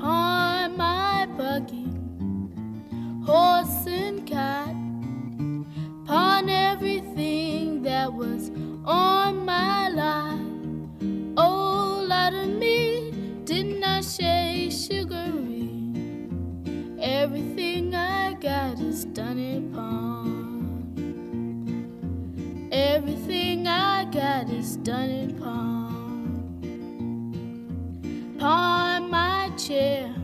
Pawn 0.00 0.74
my 0.78 1.26
buggy, 1.36 1.90
horse 3.28 3.86
and 3.86 4.18
cart. 4.30 4.76
Pawn 6.06 6.48
everything 6.48 7.82
that 7.82 8.10
was 8.10 8.50
on 8.86 9.44
my 9.44 9.65
shake 14.16 14.72
sugary? 14.72 15.68
Everything 16.98 17.94
I 17.94 18.34
got 18.34 18.80
is 18.80 19.04
done 19.04 19.38
in 19.38 19.72
pawn. 19.72 20.88
Everything 22.72 23.66
I 23.66 24.04
got 24.06 24.48
is 24.48 24.76
done 24.78 25.10
in 25.10 25.38
pawn. 25.38 25.84
My 29.10 29.50
chair, 29.56 30.14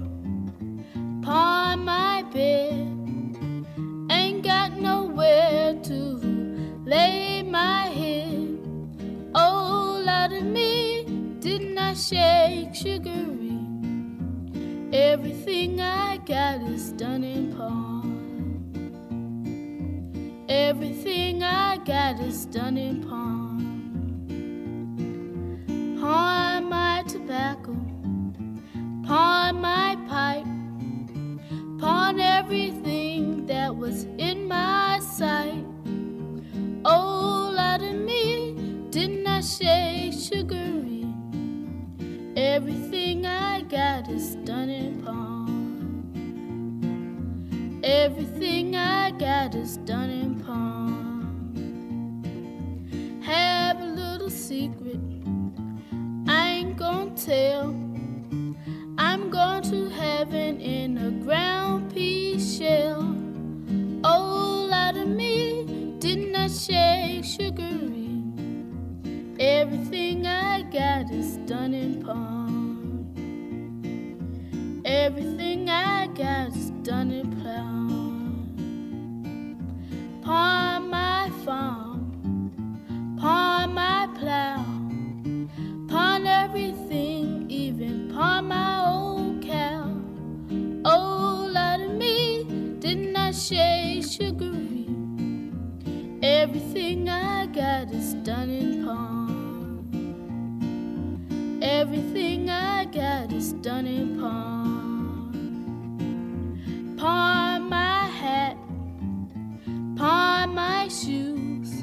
pawn 1.22 1.84
my 1.84 2.22
bed. 2.32 2.88
Ain't 4.11 4.43
got 4.45 4.72
nowhere 4.78 5.74
to 5.82 5.99
lay 6.84 7.43
my 7.43 7.86
head. 7.86 8.59
Oh, 9.34 10.05
out 10.07 10.32
of 10.32 10.45
me, 10.45 11.05
didn't 11.40 11.78
I 11.78 11.95
shake 11.95 12.74
sugary? 12.74 13.41
Everything 14.93 15.80
I 15.80 16.18
got 16.18 16.61
is 16.61 16.93
done 16.93 17.24
in 17.24 17.57
pawn. 17.57 18.03
Everything 20.51 21.43
I 21.43 21.78
got 21.78 22.20
is 22.20 22.45
done 22.45 22.76
in 22.76 23.03
pawn. 23.03 23.57
Pawn 25.99 26.68
my 26.68 27.05
tobacco, 27.09 27.72
pawn 29.07 29.62
my 29.62 29.97
pipe, 30.11 30.45
pawn 31.80 32.20
everything 32.20 33.47
that 33.47 33.74
was 33.74 34.05
in 34.18 34.47
my 34.47 34.99
sight. 34.99 35.64
Oh, 36.84 37.57
out 37.57 37.80
of 37.80 37.95
me, 37.95 38.53
didn't 38.90 39.26
I 39.26 39.40
shake 39.40 40.12
sugary? 40.12 41.01
Everything 42.43 43.24
I 43.24 43.61
got 43.62 44.11
is 44.11 44.34
done 44.45 44.68
in 44.68 45.01
pawn. 45.01 46.11
Everything 47.84 48.74
I 48.74 49.12
got 49.12 49.55
is 49.55 49.76
done 49.76 50.11
in 50.11 50.40
pawn. 50.40 51.22
Have 53.22 53.80
a 53.80 53.86
little 53.86 54.28
secret, 54.28 54.99
I 56.26 56.49
ain't 56.49 56.76
gonna 56.76 57.14
tell. 57.14 57.76
I'm 58.99 59.30
going 59.30 59.62
to 59.70 59.88
heaven 59.90 60.61
in 60.61 60.99
a 60.99 61.12
ground 61.24 61.95
pea 61.95 62.40
shell. 62.40 63.16
Oh, 64.03 64.68
out 64.72 64.97
of 64.97 65.07
me, 65.07 65.95
didn't 66.01 66.34
I 66.34 66.49
shake 66.49 67.24
sugary? 67.24 68.01
Everything 69.45 70.24
I 70.24 70.62
got 70.62 71.11
is 71.11 71.36
done 71.49 71.74
in 71.74 72.01
pawn. 72.05 73.11
Everything 74.84 75.68
I 75.68 76.07
got 76.07 76.55
is 76.57 76.70
done 76.84 77.11
in 77.11 77.43
pawn. 77.43 78.47
Pawn 80.22 80.90
my 80.90 81.28
farm, 81.45 83.16
pawn 83.20 83.74
my 83.74 84.07
plow, 84.16 84.64
pawn 85.88 86.24
everything, 86.24 87.51
even 87.51 88.12
pawn 88.14 88.47
my 88.47 88.86
old 88.86 89.43
cow. 89.43 89.90
Oh, 90.84 91.53
out 91.57 91.80
of 91.80 91.90
me, 91.97 92.45
didn't 92.78 93.16
I 93.16 93.32
shake 93.32 94.05
sugary? 94.05 94.86
Everything 96.22 97.09
I 97.09 97.47
got 97.47 97.90
is 97.90 98.14
done 98.14 98.49
in 98.49 98.84
pawn. 98.84 99.22
Everything 101.81 102.51
I 102.51 102.85
got 102.85 103.33
is 103.33 103.55
done 103.55 103.87
in 103.87 104.20
pawn. 104.20 105.33
Pawn 106.99 107.70
my 107.70 108.07
hat, 108.20 108.59
pawn 109.97 110.55
my 110.55 110.89
shoes, 110.89 111.83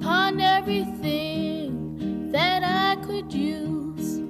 pawn 0.00 0.40
everything 0.40 2.30
that 2.30 2.62
I 2.62 2.94
could 3.04 3.32
use. 3.32 4.20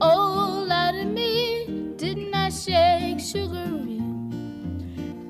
Oh, 0.00 0.68
out 0.70 0.94
of 0.94 1.08
me, 1.08 1.66
didn't 1.96 2.32
I 2.32 2.50
shake 2.50 3.18
sugary? 3.18 4.00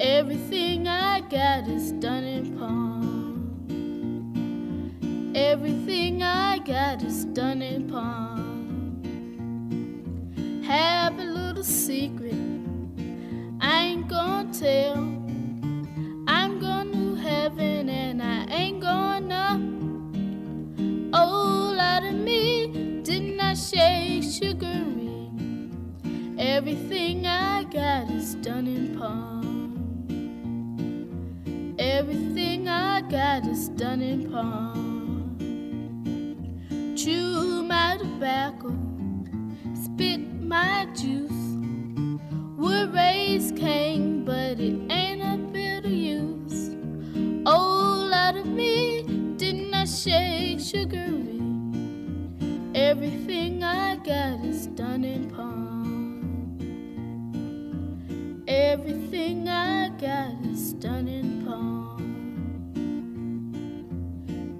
Everything 0.00 0.86
I 0.86 1.20
got 1.22 1.66
is 1.66 1.92
done 1.92 2.24
in 2.24 2.58
pawn. 2.58 2.92
Everything 5.34 6.22
I 6.22 6.58
got 6.58 7.02
is 7.02 7.24
done 7.24 7.62
in 7.62 7.88
pawn. 7.90 8.35
Have 10.66 11.18
a 11.20 11.24
little 11.24 11.62
secret 11.62 12.34
I 13.60 13.82
ain't 13.84 14.08
gonna 14.08 14.52
tell. 14.52 14.96
I'm 16.26 16.58
going 16.58 16.90
to 16.92 17.14
heaven 17.14 17.88
and 17.88 18.20
I 18.20 18.46
ain't 18.46 18.80
gonna. 18.80 19.60
Oh, 21.12 21.78
out 21.78 22.02
of 22.04 22.14
me, 22.14 23.00
didn't 23.04 23.38
I 23.40 23.54
shake 23.54 24.24
sugary? 24.24 25.30
Everything 26.36 27.28
I 27.28 27.62
got 27.62 28.10
is 28.10 28.34
done 28.34 28.66
in 28.66 28.98
pawn. 28.98 29.76
Everything 31.78 32.68
I 32.68 33.02
got 33.02 33.46
is 33.46 33.68
done 33.68 34.02
in 34.02 34.30
pawn. 34.32 35.36
Chew 36.96 37.62
my 37.62 37.96
tobacco 37.98 38.85
my 40.46 40.86
juice. 40.94 41.32
Would 42.56 42.94
raise 42.94 43.52
king, 43.52 44.24
but 44.24 44.58
it 44.60 44.80
ain't 44.90 45.22
a 45.22 45.36
bit 45.52 45.84
of 45.84 45.90
use. 45.90 46.74
Oh, 47.44 48.08
lot 48.10 48.36
of 48.36 48.46
me 48.46 49.02
did 49.36 49.70
not 49.70 49.76
I 49.76 49.84
shake 49.88 50.60
sugary. 50.60 51.40
Everything 52.74 53.62
I 53.62 53.96
got 53.96 54.44
is 54.44 54.66
done 54.68 55.04
in 55.04 55.30
palm. 55.30 55.76
Everything 58.48 59.48
I 59.48 59.90
got 59.90 60.44
is 60.46 60.72
done 60.72 61.08
in 61.08 61.44
palm. 61.46 62.02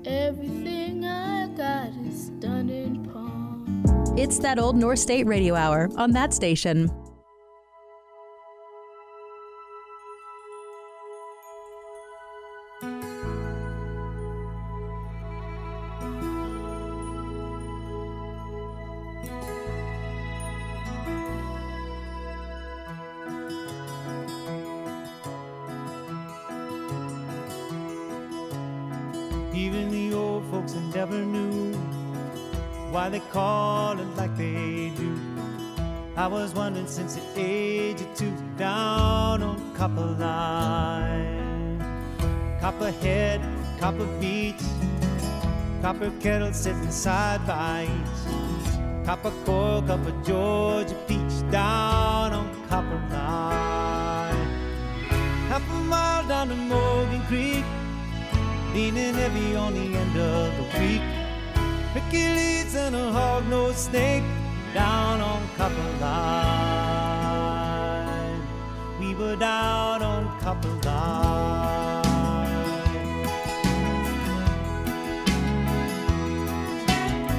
Everything 0.05 1.05
I 1.05 1.49
got 1.57 1.91
is 2.07 2.31
done 2.39 2.71
in 2.71 3.05
palm. 3.05 3.16
It's 4.19 4.39
that 4.39 4.59
old 4.59 4.77
North 4.77 4.99
State 4.99 5.27
Radio 5.27 5.55
Hour 5.55 5.91
on 5.97 6.11
that 6.13 6.33
station. 6.33 6.91
Even 29.55 29.91
the 29.91 30.15
old 30.15 30.43
folks 30.51 30.73
never 30.95 31.19
knew 31.19 31.96
why 32.97 33.11
they 33.11 33.21
call 33.31 34.01
it 34.01 34.11
like 34.17 34.35
they 34.39 34.91
do. 34.97 35.21
I 36.17 36.27
was 36.27 36.55
wondering 36.55 36.87
since 36.87 37.17
the 37.17 37.23
age 37.37 38.01
of 38.01 38.15
two 38.15 38.33
down 38.57 39.43
on 39.43 39.59
Copper 39.75 40.13
Line. 40.19 41.79
Copperhead, 42.59 43.43
Copper 43.79 44.07
Beech, 44.19 44.65
Copper 45.83 46.11
Kettle 46.23 46.55
sitting 46.55 46.91
side 46.91 47.47
by 47.47 47.85
each. 47.85 49.05
Copper 49.05 49.35
Coil, 49.45 49.83
Copper 49.83 50.15
Georgia 50.25 50.97
Peach 51.07 51.37
down 51.51 52.33
on 52.33 52.49
Copper 52.71 53.03
Line. 53.11 54.49
Half 55.51 55.71
a 55.71 55.81
mile 55.93 56.27
down 56.27 56.49
to 56.49 56.57
Morgan 56.57 57.23
Creek 57.27 57.65
leaning 58.73 59.15
heavy 59.15 59.55
on 59.55 59.75
the 59.75 59.87
end 60.03 60.17
of 60.17 60.57
the 60.57 60.81
week. 60.81 61.16
Hercules 61.97 62.75
and 62.75 62.95
a 62.95 63.11
hog-nosed 63.11 63.79
snake 63.79 64.23
down 64.75 65.23
on 65.23 65.41
Copper 65.57 65.91
Line. 65.99 67.23
We 69.01 69.15
were 69.15 69.37
down 69.37 70.03
on 70.03 70.39
Copper 70.41 70.69
Line. 70.85 72.05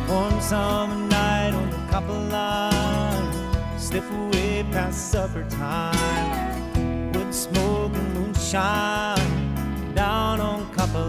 One 0.10 0.42
summer 0.42 1.08
night 1.08 1.54
on 1.54 1.70
the 1.70 1.78
Copper 1.92 2.20
Line, 2.32 3.32
slip 3.78 4.10
away 4.10 4.64
past 4.72 5.12
supper 5.12 5.46
time. 5.52 7.12
Wood 7.12 7.32
smoke 7.32 7.94
and 7.94 8.14
moonshine 8.16 9.94
down 9.94 10.42
on 10.42 10.68
Copper 10.74 11.06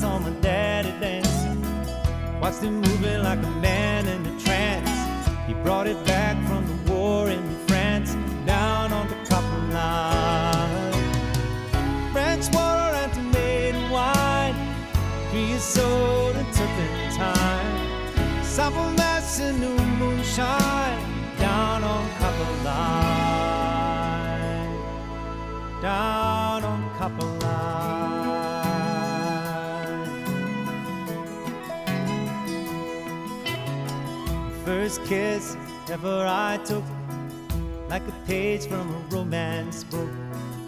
saw 0.00 0.18
my 0.18 0.30
daddy 0.40 0.92
dancing, 0.98 1.60
watched 2.40 2.62
him 2.62 2.80
moving 2.80 3.22
like 3.22 3.42
a 3.44 3.50
man 3.60 4.08
in 4.08 4.24
a 4.24 4.40
trance. 4.40 4.88
He 5.46 5.52
brought 5.52 5.86
it 5.86 6.02
back 6.06 6.36
from 6.48 6.64
the 6.66 6.90
war 6.90 7.28
in 7.28 7.44
France, 7.66 8.14
down 8.46 8.94
on 8.94 9.08
the 9.08 9.18
Copper 9.28 9.62
Line. 9.74 10.92
French 12.14 12.46
water 12.54 12.96
and 13.02 13.12
tomato 13.12 13.92
wine, 13.92 14.56
creosote 15.30 16.34
and 16.34 16.50
turpentine, 16.54 18.42
sample 18.42 18.90
mass 18.92 19.38
and 19.40 19.60
new 19.60 19.78
moonshine, 20.00 21.02
down 21.38 21.84
on 21.84 22.08
Copper 22.18 22.64
Line 22.64 23.10
down 25.82 26.19
First 34.90 35.04
kiss 35.04 35.56
ever 35.88 36.26
I 36.26 36.58
took, 36.64 36.82
like 37.88 38.02
a 38.08 38.26
page 38.26 38.66
from 38.66 38.92
a 38.92 38.98
romance 39.14 39.84
book. 39.84 40.10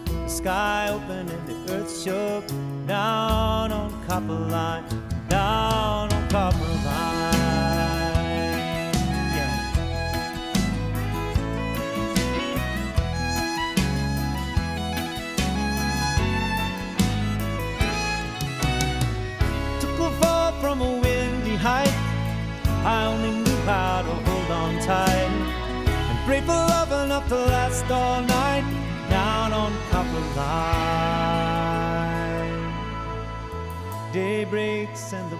The 0.05 0.29
sky 0.29 0.87
opened 0.91 1.29
and 1.29 1.45
the 1.45 1.73
earth 1.73 2.01
shook, 2.01 2.47
down 2.87 3.73
on 3.73 3.91
Copper 4.07 4.31
Line, 4.31 4.85
down 5.27 5.82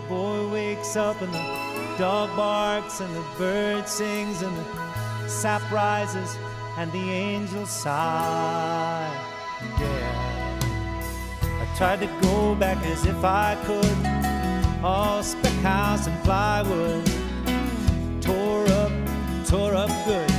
boy 0.08 0.48
wakes 0.50 0.96
up 0.96 1.22
and 1.22 1.34
the 1.34 1.98
dog 1.98 2.36
barks 2.36 3.00
and 3.00 3.16
the 3.16 3.24
bird 3.38 3.88
sings 3.88 4.42
and 4.42 4.56
the 4.58 5.30
sap 5.30 5.62
rises 5.72 6.38
and 6.78 6.92
the 6.92 7.12
angels 7.12 7.70
sigh. 7.70 9.10
Yeah. 9.80 10.60
I 11.62 11.78
tried 11.78 12.00
to 12.02 12.08
go 12.22 12.56
back 12.56 12.84
as 12.86 13.06
if 13.06 13.24
I 13.24 13.56
could. 13.66 14.84
All 14.84 15.24
spec 15.24 15.54
house 15.62 16.08
and 16.08 16.24
plywood. 16.24 17.06
Tore 18.22 18.68
up, 18.68 18.92
tore 19.46 19.76
up 19.76 19.90
good. 20.06 20.30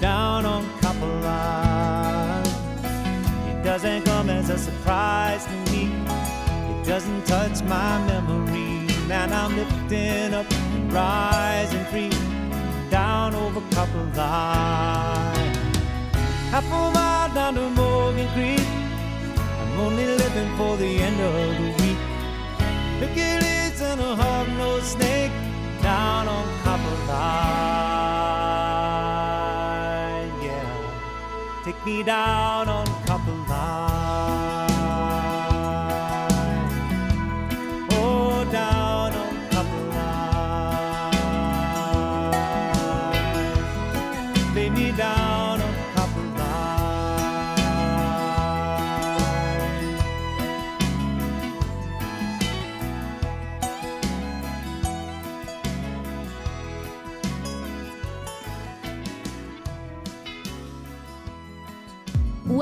Down 0.00 0.46
on 0.46 0.64
Copper 0.80 1.20
Line. 1.20 2.46
It 3.50 3.62
doesn't 3.62 4.04
come 4.04 4.30
as 4.30 4.50
a 4.50 4.58
surprise 4.58 5.44
to 5.44 5.72
me. 5.72 5.92
It 6.72 6.86
doesn't 6.86 7.26
touch 7.26 7.62
my 7.64 7.98
memory. 8.06 8.45
I'm 9.46 9.54
lifting 9.56 10.34
up, 10.34 10.46
rising 10.92 11.84
free. 11.84 12.10
Down 12.90 13.32
over 13.32 13.62
Copper 13.70 14.02
Line. 14.16 15.54
Half 16.50 16.66
a 16.66 16.90
mile 16.90 17.32
down 17.32 17.54
to 17.54 17.70
Morgan 17.70 18.28
Creek. 18.34 18.66
I'm 19.38 19.78
only 19.78 20.04
living 20.04 20.56
for 20.56 20.76
the 20.76 20.98
end 20.98 21.20
of 21.20 21.32
the 21.60 21.70
week. 21.80 22.00
Hercules 22.98 23.80
and 23.82 24.00
a 24.00 24.16
hog-nosed 24.16 24.84
snake 24.84 25.30
down 25.80 26.26
on 26.26 26.44
Copper 26.64 26.96
Line. 27.06 27.46
Yeah, 30.42 31.62
take 31.64 31.80
me 31.86 32.02
down 32.02 32.68
on 32.68 32.85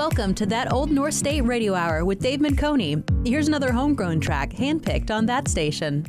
Welcome 0.07 0.35
to 0.35 0.47
that 0.47 0.71
old 0.71 0.91
North 0.91 1.15
State 1.15 1.41
Radio 1.41 1.73
Hour 1.73 2.05
with 2.05 2.19
Dave 2.19 2.39
Menconi. 2.39 3.03
Here's 3.27 3.49
another 3.49 3.73
homegrown 3.73 4.21
track 4.21 4.51
handpicked 4.51 5.11
on 5.11 5.25
that 5.25 5.49
station. 5.49 6.05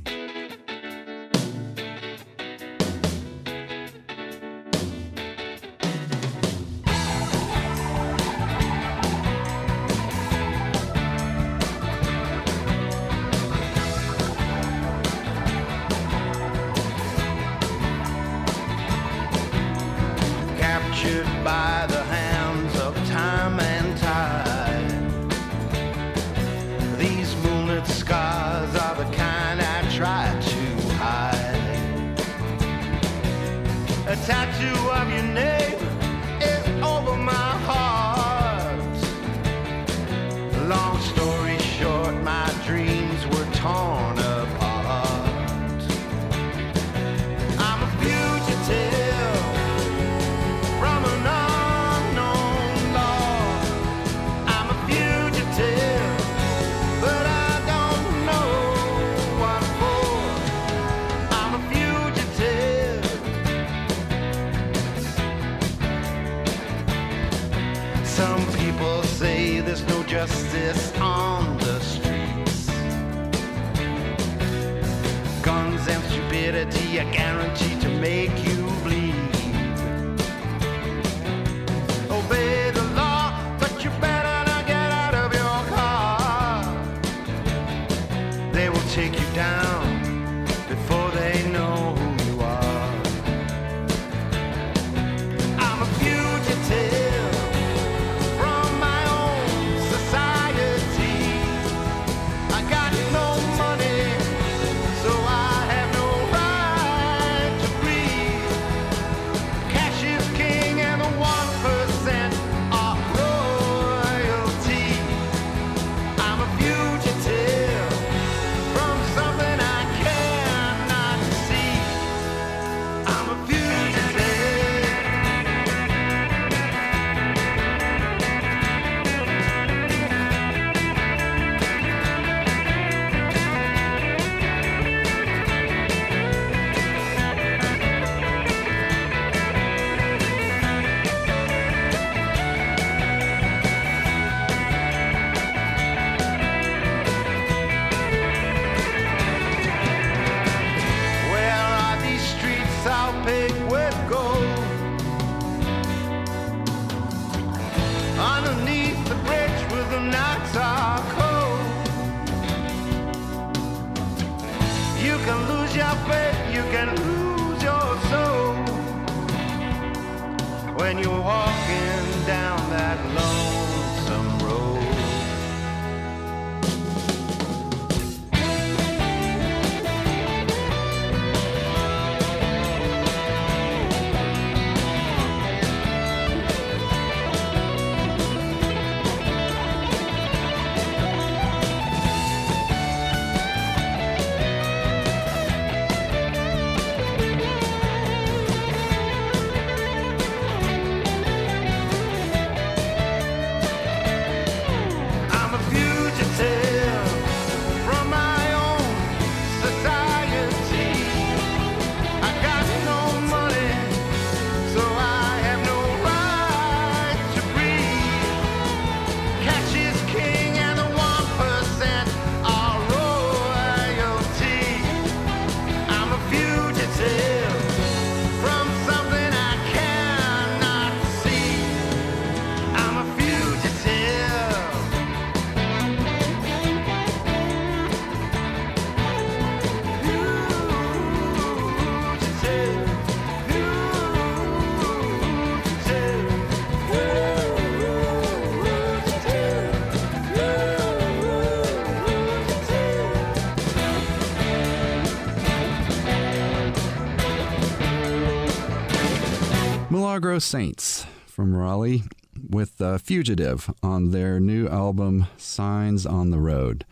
Milagro 260.25 260.39
Saints 260.39 261.05
from 261.27 261.55
Raleigh 261.55 262.01
with 262.49 262.81
uh, 262.81 262.97
Fugitive 262.97 263.71
on 263.83 264.09
their 264.09 264.39
new 264.39 264.67
album 264.67 265.27
Signs 265.37 266.03
on 266.03 266.31
the 266.31 266.39
Road. 266.39 266.83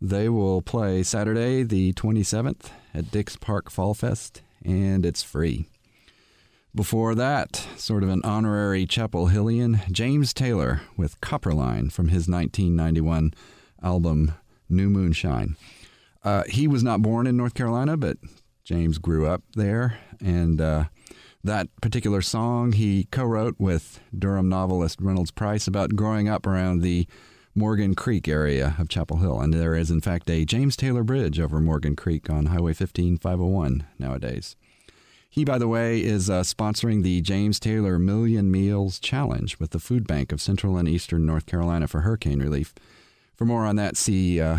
They 0.00 0.30
will 0.30 0.62
play 0.62 1.02
Saturday, 1.02 1.64
the 1.64 1.92
27th, 1.92 2.70
at 2.94 3.10
Dix 3.10 3.36
Park 3.36 3.70
Fall 3.70 3.92
Fest, 3.92 4.40
and 4.64 5.04
it's 5.04 5.22
free. 5.22 5.66
Before 6.74 7.14
that, 7.14 7.56
sort 7.76 8.02
of 8.02 8.08
an 8.08 8.22
honorary 8.24 8.86
Chapel 8.86 9.26
Hillian, 9.26 9.82
James 9.92 10.32
Taylor 10.32 10.80
with 10.96 11.20
Copperline 11.20 11.92
from 11.92 12.08
his 12.08 12.26
1991 12.26 13.34
album 13.82 14.32
New 14.70 14.88
Moonshine. 14.88 15.56
Uh, 16.24 16.44
he 16.48 16.66
was 16.66 16.82
not 16.82 17.02
born 17.02 17.26
in 17.26 17.36
North 17.36 17.52
Carolina, 17.52 17.98
but 17.98 18.16
James 18.64 18.96
grew 18.96 19.26
up 19.26 19.42
there, 19.56 19.98
and 20.22 20.58
uh, 20.58 20.84
that 21.44 21.68
particular 21.80 22.22
song 22.22 22.72
he 22.72 23.04
co 23.10 23.24
wrote 23.24 23.56
with 23.58 24.00
Durham 24.16 24.48
novelist 24.48 25.00
Reynolds 25.00 25.30
Price 25.30 25.66
about 25.66 25.96
growing 25.96 26.28
up 26.28 26.46
around 26.46 26.80
the 26.80 27.06
Morgan 27.54 27.94
Creek 27.94 28.28
area 28.28 28.74
of 28.78 28.88
Chapel 28.88 29.18
Hill. 29.18 29.40
And 29.40 29.52
there 29.52 29.74
is, 29.74 29.90
in 29.90 30.00
fact, 30.00 30.30
a 30.30 30.44
James 30.44 30.76
Taylor 30.76 31.02
Bridge 31.02 31.38
over 31.38 31.60
Morgan 31.60 31.96
Creek 31.96 32.30
on 32.30 32.46
Highway 32.46 32.72
15 32.72 33.18
501 33.18 33.84
nowadays. 33.98 34.56
He, 35.28 35.44
by 35.44 35.58
the 35.58 35.68
way, 35.68 36.02
is 36.02 36.28
uh, 36.28 36.42
sponsoring 36.42 37.02
the 37.02 37.22
James 37.22 37.58
Taylor 37.58 37.98
Million 37.98 38.50
Meals 38.50 38.98
Challenge 38.98 39.58
with 39.58 39.70
the 39.70 39.78
Food 39.78 40.06
Bank 40.06 40.30
of 40.30 40.42
Central 40.42 40.76
and 40.76 40.86
Eastern 40.86 41.24
North 41.24 41.46
Carolina 41.46 41.88
for 41.88 42.02
hurricane 42.02 42.40
relief. 42.40 42.74
For 43.34 43.46
more 43.46 43.64
on 43.64 43.76
that, 43.76 43.96
see 43.96 44.40
uh, 44.40 44.58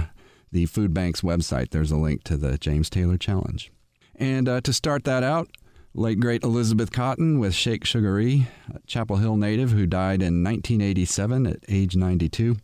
the 0.52 0.66
Food 0.66 0.94
Bank's 0.94 1.22
website. 1.22 1.70
There's 1.70 1.92
a 1.92 1.96
link 1.96 2.24
to 2.24 2.38
the 2.38 2.58
James 2.58 2.90
Taylor 2.90 3.18
Challenge. 3.18 3.72
And 4.16 4.50
uh, 4.50 4.62
to 4.62 4.74
start 4.74 5.04
that 5.04 5.24
out, 5.24 5.48
late 5.96 6.20
great 6.20 6.44
Elizabeth 6.44 6.92
Cotten 6.92 7.40
with 7.40 7.54
Shake 7.54 7.86
Sugaree, 7.86 8.48
a 8.74 8.80
Chapel 8.88 9.18
Hill 9.18 9.38
native 9.38 9.72
who 9.72 9.86
died 9.86 10.22
in 10.22 10.44
1987 10.44 11.46
at 11.46 11.60
age 11.68 11.96
92. 11.96 12.58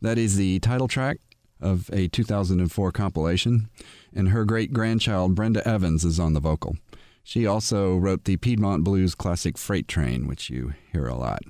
That 0.00 0.18
is 0.18 0.36
the 0.36 0.58
title 0.60 0.88
track 0.88 1.18
of 1.60 1.90
a 1.92 2.08
2004 2.08 2.92
compilation, 2.92 3.68
and 4.14 4.30
her 4.30 4.44
great 4.44 4.72
grandchild 4.72 5.34
Brenda 5.34 5.66
Evans 5.68 6.04
is 6.04 6.18
on 6.18 6.32
the 6.32 6.40
vocal. 6.40 6.76
She 7.22 7.46
also 7.46 7.96
wrote 7.96 8.24
the 8.24 8.38
Piedmont 8.38 8.84
Blues 8.84 9.14
classic 9.14 9.58
Freight 9.58 9.86
Train, 9.86 10.26
which 10.26 10.50
you 10.50 10.72
hear 10.92 11.06
a 11.06 11.14
lot. 11.14 11.42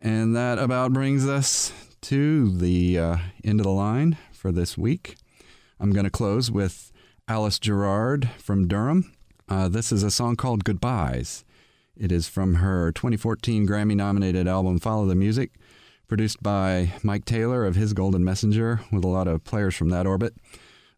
And 0.00 0.34
that 0.34 0.58
about 0.58 0.92
brings 0.92 1.28
us 1.28 1.72
to 2.02 2.50
the 2.56 2.98
uh, 2.98 3.16
end 3.44 3.60
of 3.60 3.64
the 3.64 3.70
line 3.70 4.16
for 4.32 4.50
this 4.50 4.76
week. 4.76 5.16
I'm 5.78 5.92
going 5.92 6.04
to 6.04 6.10
close 6.10 6.50
with 6.50 6.90
Alice 7.28 7.58
Gerrard 7.58 8.30
from 8.38 8.66
Durham. 8.66 9.12
Uh, 9.50 9.68
this 9.68 9.90
is 9.90 10.04
a 10.04 10.12
song 10.12 10.36
called 10.36 10.62
Goodbyes. 10.62 11.44
It 11.96 12.12
is 12.12 12.28
from 12.28 12.54
her 12.54 12.92
2014 12.92 13.66
Grammy 13.66 13.96
nominated 13.96 14.46
album 14.46 14.78
Follow 14.78 15.06
the 15.06 15.16
Music, 15.16 15.50
produced 16.06 16.40
by 16.40 16.92
Mike 17.02 17.24
Taylor 17.24 17.66
of 17.66 17.74
Hiss 17.74 17.92
Golden 17.92 18.24
Messenger, 18.24 18.82
with 18.92 19.02
a 19.02 19.08
lot 19.08 19.26
of 19.26 19.42
players 19.42 19.74
from 19.74 19.88
that 19.88 20.06
orbit. 20.06 20.34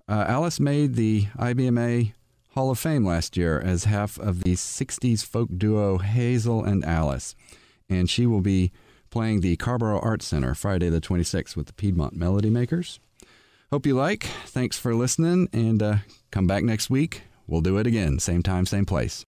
Uh, 0.07 0.27
Alice 0.29 0.61
made 0.61 0.97
the 0.97 1.29
IBMA 1.39 2.13
Hall 2.51 2.71
of 2.71 2.79
Fame 2.79 3.07
last 3.07 3.39
year 3.39 3.59
as 3.59 3.85
half 3.85 4.19
of 4.19 4.43
the 4.43 4.53
60s 4.53 5.25
folk 5.25 5.49
duo 5.57 5.97
Hazel 5.97 6.63
and 6.63 6.85
Alice, 6.85 7.35
and 7.89 8.11
she 8.11 8.27
will 8.27 8.43
be 8.43 8.71
playing 9.09 9.41
the 9.41 9.57
Carrboro 9.57 9.99
Arts 9.99 10.27
Center 10.27 10.55
Friday 10.55 10.91
the 10.91 11.01
26th 11.01 11.57
with 11.57 11.69
the 11.69 11.73
Piedmont 11.73 12.15
Melody 12.15 12.51
Makers. 12.51 13.01
Hope 13.71 13.87
you 13.87 13.95
like. 13.95 14.25
Thanks 14.45 14.79
for 14.79 14.95
listening, 14.95 15.49
and 15.55 15.83
uh, 15.83 15.97
come 16.31 16.47
back 16.47 16.65
next 16.65 16.91
week 16.91 17.23
We'll 17.53 17.61
do 17.61 17.77
it 17.77 17.87
again, 17.87 18.19
same 18.19 18.43
time, 18.43 18.65
same 18.65 18.87
place. 18.87 19.27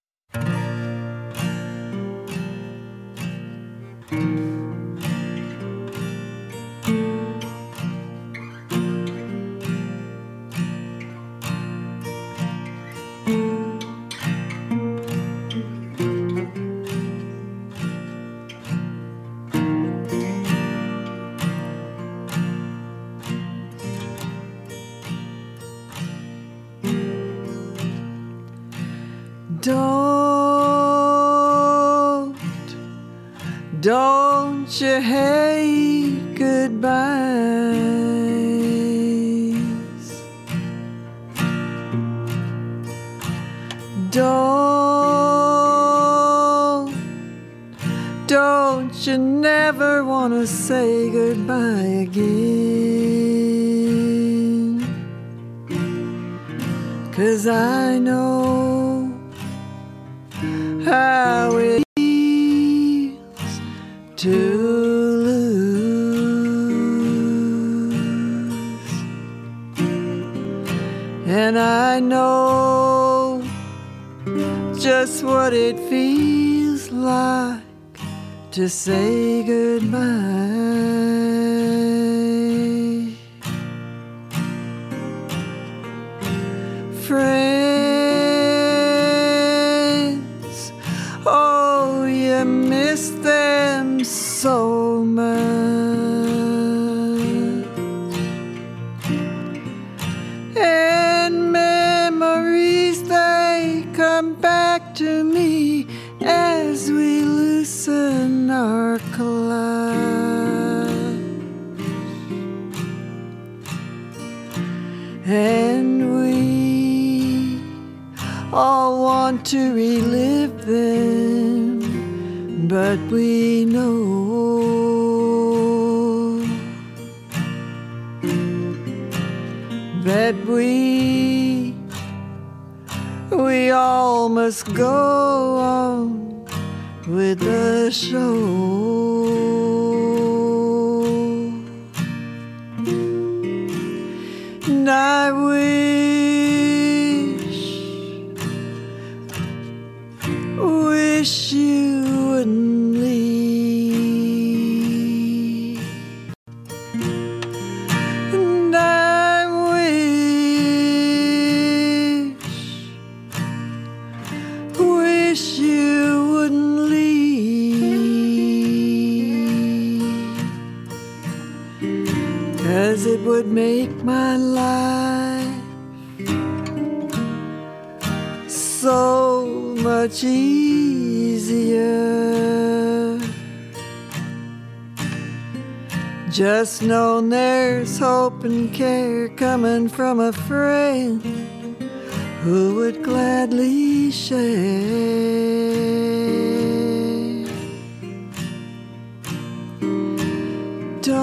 Don't, 201.05 201.21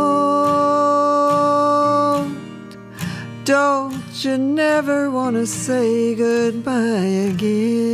don't 3.45 4.25
you 4.25 4.39
never 4.39 5.11
want 5.11 5.35
to 5.35 5.45
say 5.45 6.15
goodbye 6.15 7.29
again. 7.29 7.93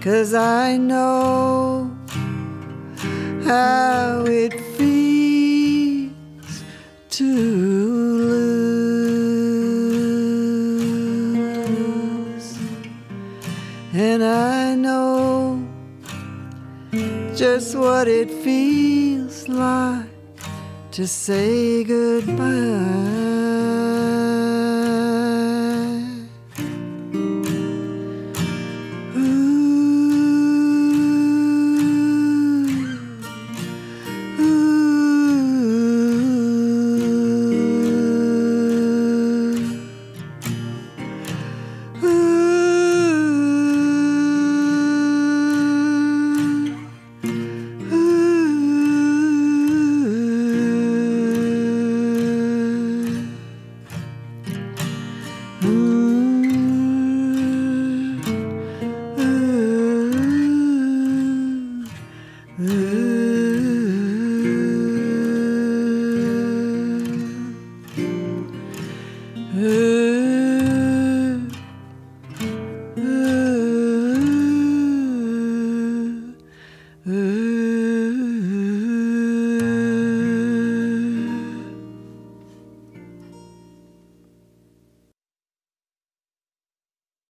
Cause 0.00 0.34
I 0.34 0.76
know 0.76 1.89
how 3.50 4.24
it 4.26 4.54
feels 4.76 6.62
to 7.10 7.24
lose. 7.24 8.58
And 13.92 14.22
I 14.22 14.76
know 14.76 15.66
just 17.34 17.74
what 17.74 18.06
it 18.06 18.30
feels 18.30 19.48
like 19.48 20.06
to 20.92 21.08
say 21.08 21.82
goodbye. 21.82 23.19